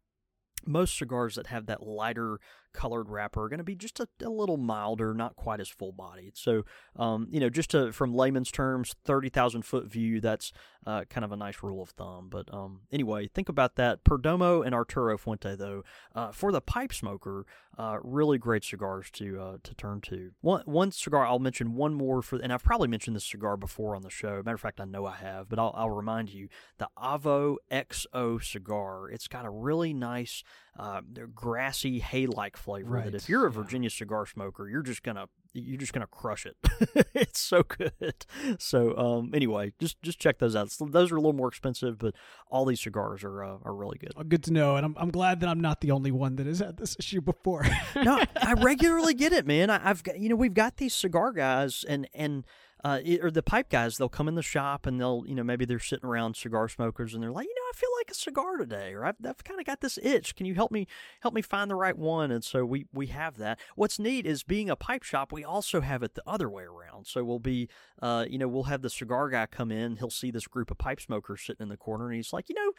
[0.66, 2.40] most cigars that have that lighter
[2.74, 5.92] colored wrapper are going to be just a, a, little milder, not quite as full
[5.92, 6.36] bodied.
[6.36, 6.66] So,
[6.96, 10.52] um, you know, just to, from layman's terms, 30,000 foot view, that's
[10.86, 12.28] uh, kind of a nice rule of thumb.
[12.30, 14.04] But um, anyway, think about that.
[14.04, 15.84] Perdomo and Arturo Fuente, though,
[16.16, 17.46] uh, for the pipe smoker,
[17.78, 20.32] uh, really great cigars to uh, to turn to.
[20.42, 23.96] One one cigar I'll mention one more for, and I've probably mentioned this cigar before
[23.96, 24.42] on the show.
[24.44, 28.44] Matter of fact, I know I have, but I'll, I'll remind you the Avo XO
[28.44, 29.10] cigar.
[29.10, 30.44] It's got a really nice
[30.78, 31.02] uh,
[31.36, 33.06] grassy hay-like flavor right.
[33.06, 36.58] that if you're a Virginia cigar smoker, you're just gonna you're just gonna crush it.
[37.14, 38.26] it's so good.
[38.58, 40.74] So um, anyway, just just check those out.
[40.80, 42.16] Those are a little more expensive, but
[42.50, 44.14] all these cigars are uh, are really good.
[44.30, 46.60] good to know, and I'm I'm glad that I'm not the only one that has
[46.60, 47.66] had this issue before.
[47.96, 49.70] no, I regularly get it, man.
[49.70, 52.46] I, I've got you know we've got these cigar guys, and and
[52.84, 55.66] uh, or the pipe guys, they'll come in the shop and they'll, you know, maybe
[55.66, 58.58] they're sitting around cigar smokers and they're like, you know, I feel like a cigar
[58.58, 60.36] today, or I've, I've kind of got this itch.
[60.36, 60.88] Can you help me
[61.22, 62.30] help me find the right one?
[62.32, 63.60] And so we we have that.
[63.76, 67.08] What's neat is being a pipe shop, we also have it the other way around.
[67.08, 67.70] So we'll be,
[68.02, 69.96] uh, you know, we'll have the cigar guy come in.
[69.98, 72.56] He'll see this group of pipe smokers sitting in the corner, and he's like, you
[72.56, 72.74] know,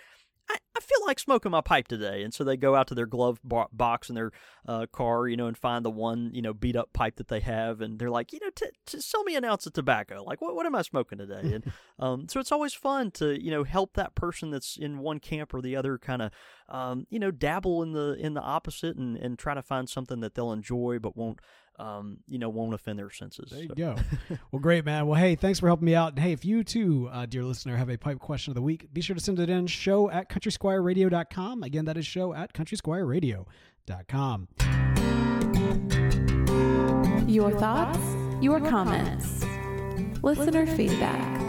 [0.48, 2.22] I, I feel like smoking my pipe today.
[2.22, 3.40] And so they go out to their glove
[3.72, 4.32] box in their
[4.66, 7.40] uh, car, you know, and find the one, you know, beat up pipe that they
[7.40, 7.80] have.
[7.80, 10.22] And they're like, you know, t- t- sell me an ounce of tobacco.
[10.24, 11.54] Like, what, what am I smoking today?
[11.54, 15.20] And um, so it's always fun to, you know, help that person that's in one
[15.20, 16.32] camp or the other kind of,
[16.68, 20.20] um, you know, dabble in the in the opposite and, and try to find something
[20.20, 21.40] that they'll enjoy but won't
[21.78, 23.50] um, you know, won't offend their senses.
[23.50, 23.74] There you so.
[23.74, 23.96] go.
[24.52, 25.06] well, great, man.
[25.06, 26.12] Well, hey, thanks for helping me out.
[26.12, 28.92] And hey, if you too, uh, dear listener, have a pipe question of the week,
[28.92, 31.62] be sure to send it in show at countrysquireradio.com.
[31.62, 34.48] Again, that is show at countrysquireradio.com.
[37.28, 37.98] Your thoughts,
[38.42, 39.44] your comments,
[40.22, 41.43] listener feedback.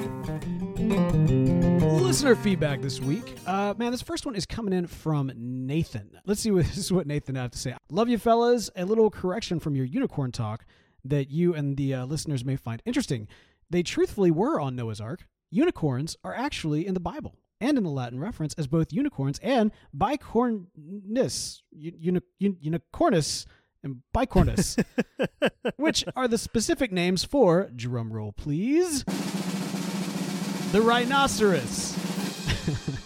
[0.77, 3.37] Listener feedback this week.
[3.47, 6.11] Uh, man, this first one is coming in from Nathan.
[6.25, 7.75] Let's see what this is what Nathan have to say.
[7.89, 8.69] Love you, fellas.
[8.75, 10.65] A little correction from your unicorn talk
[11.05, 13.27] that you and the uh, listeners may find interesting.
[13.69, 15.27] They truthfully were on Noah's Ark.
[15.49, 19.71] Unicorns are actually in the Bible and in the Latin reference as both unicorns and
[19.97, 23.45] bicornis, uni, unicornus
[23.81, 24.83] and bicornis,
[25.77, 29.05] which are the specific names for, drumroll please,
[30.75, 31.95] the rhinoceros.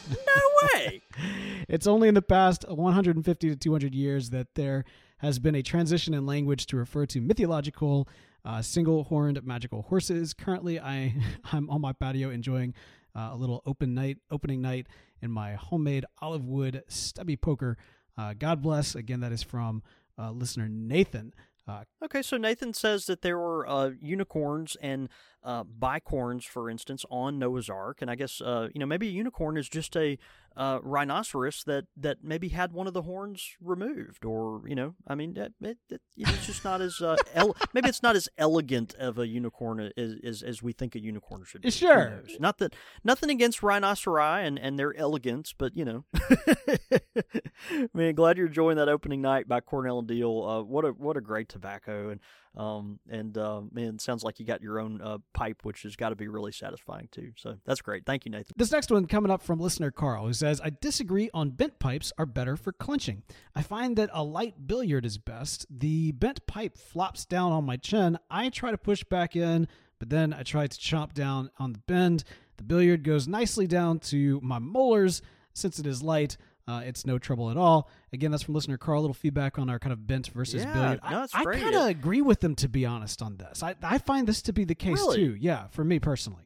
[0.10, 0.42] no
[0.74, 1.04] way.
[1.70, 4.86] it's only in the past 150 to 200 years that there
[5.20, 8.10] has been a transition in language to refer to mythological
[8.44, 10.34] uh, single-horned magical horses.
[10.34, 11.14] Currently, I
[11.52, 12.74] I'm on my patio enjoying
[13.16, 14.88] uh, a little open night, opening night
[15.22, 17.78] in my homemade olive wood stubby poker.
[18.18, 18.96] Uh, God bless.
[18.96, 19.84] Again, that is from
[20.18, 21.36] uh, listener Nathan.
[21.70, 25.08] Uh, okay, so Nathan says that there were uh, unicorns and
[25.44, 29.12] uh, bicorns, for instance, on Noah's Ark, and I guess uh, you know maybe a
[29.12, 30.18] unicorn is just a
[30.58, 35.16] uh, rhinoceros that that maybe had one of the horns removed, or you know, I
[35.16, 38.94] mean, it, it, it it's just not as uh, ele- maybe it's not as elegant
[38.96, 41.72] of a unicorn as as, as we think a unicorn should be.
[41.72, 46.04] Sure, not that nothing against rhinoceri and and their elegance, but you know,
[47.94, 50.60] man, glad you're enjoying that opening night by Cornell and Diehl.
[50.60, 52.20] Uh, what a what a great tobacco and
[52.60, 56.10] Um, and uh, man, sounds like you got your own uh, pipe, which has got
[56.10, 57.32] to be really satisfying too.
[57.38, 58.06] So that's great.
[58.06, 58.54] Thank you, Nathan.
[58.58, 62.12] This next one coming up from listener Carl, who says, I disagree on bent pipes
[62.18, 63.24] are better for clinching.
[63.56, 65.68] I find that a light billiard is best.
[65.70, 68.20] The bent pipe flops down on my chin.
[68.30, 71.80] I try to push back in, but then I try to chomp down on the
[71.88, 72.26] bend.
[72.58, 75.22] The billiard goes nicely down to my molars.
[75.54, 76.36] Since it is light,
[76.70, 77.90] uh, it's no trouble at all.
[78.14, 79.00] Again, that's from listener Carl.
[79.00, 81.00] A little feedback on our kind of bent versus Yeah, billiard.
[81.10, 83.64] no, I, I kind of agree with them, to be honest, on this.
[83.64, 85.18] I, I find this to be the case, Really?
[85.18, 85.38] too.
[85.40, 86.44] Yeah, for me personally.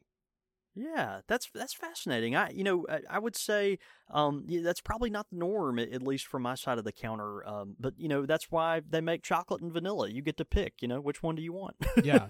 [0.74, 2.34] Yeah, that's that's fascinating.
[2.34, 3.78] I you know I, I would say
[4.10, 6.92] um yeah, that's probably not the norm at, at least from my side of the
[6.92, 7.46] counter.
[7.46, 10.08] Um, but you know that's why they make chocolate and vanilla.
[10.10, 10.74] You get to pick.
[10.80, 11.76] You know which one do you want?
[12.02, 12.26] Yeah.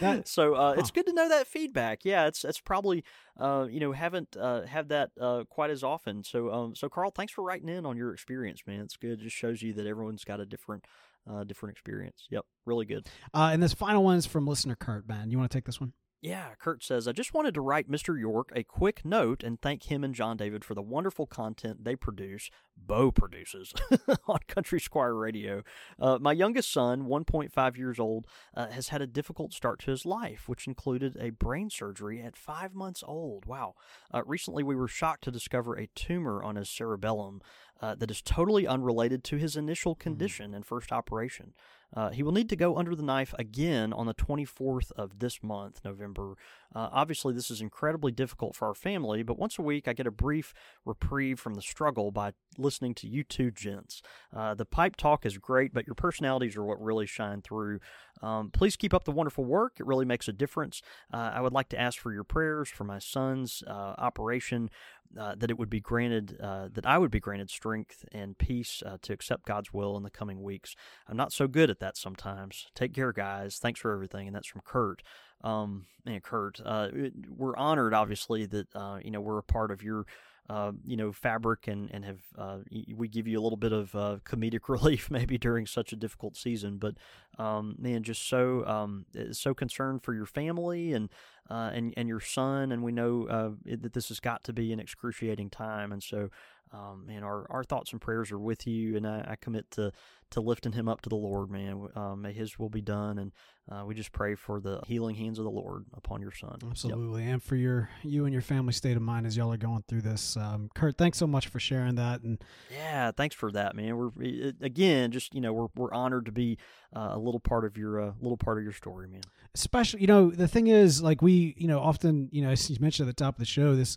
[0.00, 2.04] That- so uh, it's good to know that feedback.
[2.04, 3.04] Yeah, it's it's probably
[3.38, 6.24] uh you know haven't uh had that uh quite as often.
[6.24, 8.80] So um so Carl, thanks for writing in on your experience, man.
[8.80, 9.20] It's good.
[9.20, 10.84] It just shows you that everyone's got a different
[11.30, 12.26] uh different experience.
[12.30, 13.06] Yep, really good.
[13.32, 15.30] Uh, and this final one is from listener Kurt, man.
[15.30, 15.92] You want to take this one?
[16.20, 18.18] Yeah, Kurt says, I just wanted to write Mr.
[18.18, 21.94] York a quick note and thank him and John David for the wonderful content they
[21.94, 22.50] produce,
[22.86, 23.72] Bo produces,
[24.28, 25.62] on Country Squire Radio.
[25.98, 30.06] Uh, my youngest son, 1.5 years old, uh, has had a difficult start to his
[30.06, 33.46] life, which included a brain surgery at five months old.
[33.46, 33.74] Wow.
[34.12, 37.40] Uh, recently, we were shocked to discover a tumor on his cerebellum
[37.80, 41.52] uh, that is totally unrelated to his initial condition and first operation.
[41.94, 45.42] Uh, he will need to go under the knife again on the 24th of this
[45.42, 46.34] month, November.
[46.74, 50.06] Uh, obviously, this is incredibly difficult for our family, but once a week I get
[50.06, 50.52] a brief
[50.84, 54.02] reprieve from the struggle by listening to you two gents.
[54.36, 57.80] Uh, the pipe talk is great, but your personalities are what really shine through.
[58.22, 59.76] Um, please keep up the wonderful work.
[59.78, 60.82] It really makes a difference.
[61.12, 64.70] Uh, I would like to ask for your prayers for my son's uh, operation,
[65.18, 68.82] uh, that it would be granted, uh, that I would be granted strength and peace
[69.02, 70.74] to accept God's will in the coming weeks.
[71.08, 72.66] I'm not so good at that sometimes.
[72.74, 73.58] Take care, guys.
[73.58, 74.26] Thanks for everything.
[74.26, 75.02] And that's from Kurt.
[75.42, 76.88] Um, man, Kurt, uh,
[77.36, 80.06] we're honored, obviously, that uh, you know we're a part of your.
[80.50, 82.56] Uh, you know, fabric and and have uh,
[82.96, 86.38] we give you a little bit of uh, comedic relief maybe during such a difficult
[86.38, 86.94] season, but
[87.38, 91.10] um, man, just so um, uh, so concerned for your family and
[91.50, 94.72] uh, and and your son, and we know uh, that this has got to be
[94.72, 96.30] an excruciating time, and so
[96.72, 99.92] um, man, our, our thoughts and prayers are with you, and I, I commit to
[100.30, 101.88] to lifting him up to the Lord, man.
[101.96, 103.32] Uh, may His will be done, and
[103.70, 106.58] uh, we just pray for the healing hands of the Lord upon your son.
[106.60, 106.70] Yep.
[106.70, 109.84] Absolutely, and for your you and your family state of mind as y'all are going
[109.88, 110.36] through this.
[110.36, 112.22] Um, Kurt, thanks so much for sharing that.
[112.22, 113.96] And Yeah, thanks for that, man.
[113.96, 116.58] We're it, again just you know we're we're honored to be
[116.94, 119.22] uh, a little part of your uh, little part of your story, man.
[119.54, 122.76] especially, you know, the thing is, like we, you know, often, you know, as you
[122.80, 123.96] mentioned at the top of the show, this.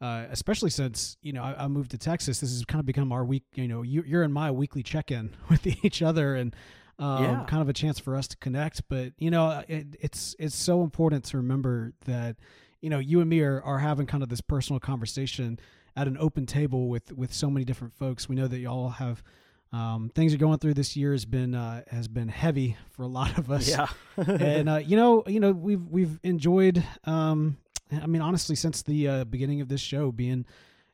[0.00, 3.10] Uh, especially since you know I, I moved to Texas, this has kind of become
[3.10, 3.42] our week.
[3.54, 6.54] You know, you, you're in my weekly check-in with each other, and
[7.00, 7.44] um, Yeah.
[7.48, 8.82] kind of a chance for us to connect.
[8.88, 12.36] But you know, it, it's it's so important to remember that
[12.80, 15.58] you know you and me are, are having kind of this personal conversation
[15.96, 18.28] at an open table with with so many different folks.
[18.28, 19.24] We know that y'all have
[19.72, 23.08] um, things you're going through this year has been uh, has been heavy for a
[23.08, 23.68] lot of us.
[23.68, 26.84] Yeah, and uh, you know, you know, we've we've enjoyed.
[27.04, 27.56] Um,
[27.92, 30.44] I mean, honestly, since the uh, beginning of this show being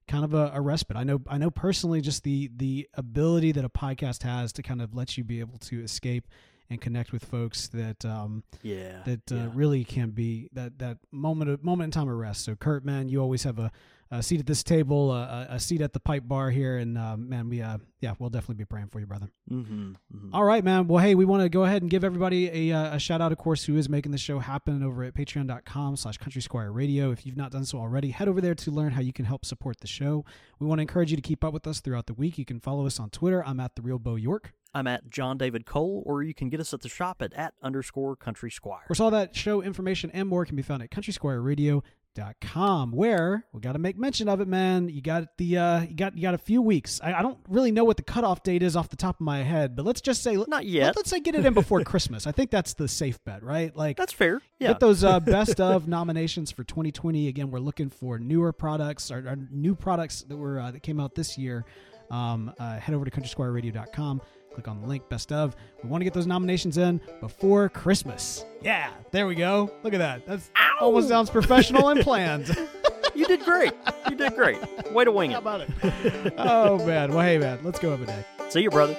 [0.06, 0.96] kind of a, a respite.
[0.96, 4.82] I know, I know personally, just the the ability that a podcast has to kind
[4.82, 6.28] of let you be able to escape
[6.70, 9.48] and connect with folks that um, yeah, that uh, yeah.
[9.52, 12.44] really can be that that moment of moment in time of rest.
[12.44, 13.70] So, Kurt, man, you always have a,
[14.10, 17.16] a seat at this table, a, a seat at the pipe bar here, and uh,
[17.16, 19.28] man, we uh, yeah, we'll definitely be praying for you, brother.
[19.50, 20.34] Mm-hmm, mm-hmm.
[20.34, 20.88] All right, man.
[20.88, 23.32] Well, hey, we want to go ahead and give everybody a, uh, a shout out,
[23.32, 27.10] of course, who is making the show happen over at patreon.com slash country squire radio.
[27.10, 29.44] If you've not done so already, head over there to learn how you can help
[29.44, 30.24] support the show.
[30.58, 32.38] We want to encourage you to keep up with us throughout the week.
[32.38, 33.44] You can follow us on Twitter.
[33.44, 34.52] I'm at the real Bo York.
[34.74, 37.54] I'm at John David Cole, or you can get us at the shop at at
[37.62, 38.82] underscore Country Squire.
[38.82, 43.60] Of course, all that show information and more can be found at countrysquireradio.com where we
[43.60, 44.88] got to make mention of it, man.
[44.88, 47.00] You got the uh, you got you got a few weeks.
[47.02, 49.42] I, I don't really know what the cutoff date is off the top of my
[49.42, 50.96] head, but let's just say Not yet.
[50.96, 52.26] Let, us say get it in before Christmas.
[52.26, 53.74] I think that's the safe bet, right?
[53.76, 54.40] Like That's fair.
[54.58, 54.68] Yeah.
[54.68, 57.28] Get those uh, best of nominations for 2020.
[57.28, 61.00] Again, we're looking for newer products or, or new products that were uh, that came
[61.00, 61.64] out this year.
[62.10, 64.20] Um, uh, head over to countrysquireradio.com.
[64.54, 65.56] Click on the link best of.
[65.82, 68.44] We want to get those nominations in before Christmas.
[68.62, 69.72] Yeah, there we go.
[69.82, 70.26] Look at that.
[70.26, 70.50] That's
[70.80, 72.56] almost sounds professional and planned.
[73.14, 73.72] you did great.
[74.08, 74.58] You did great.
[74.92, 75.34] Way to wing it.
[75.34, 76.34] How about it?
[76.38, 77.10] oh man.
[77.10, 78.24] Well, hey man, let's go have a day.
[78.48, 78.94] See you, brother.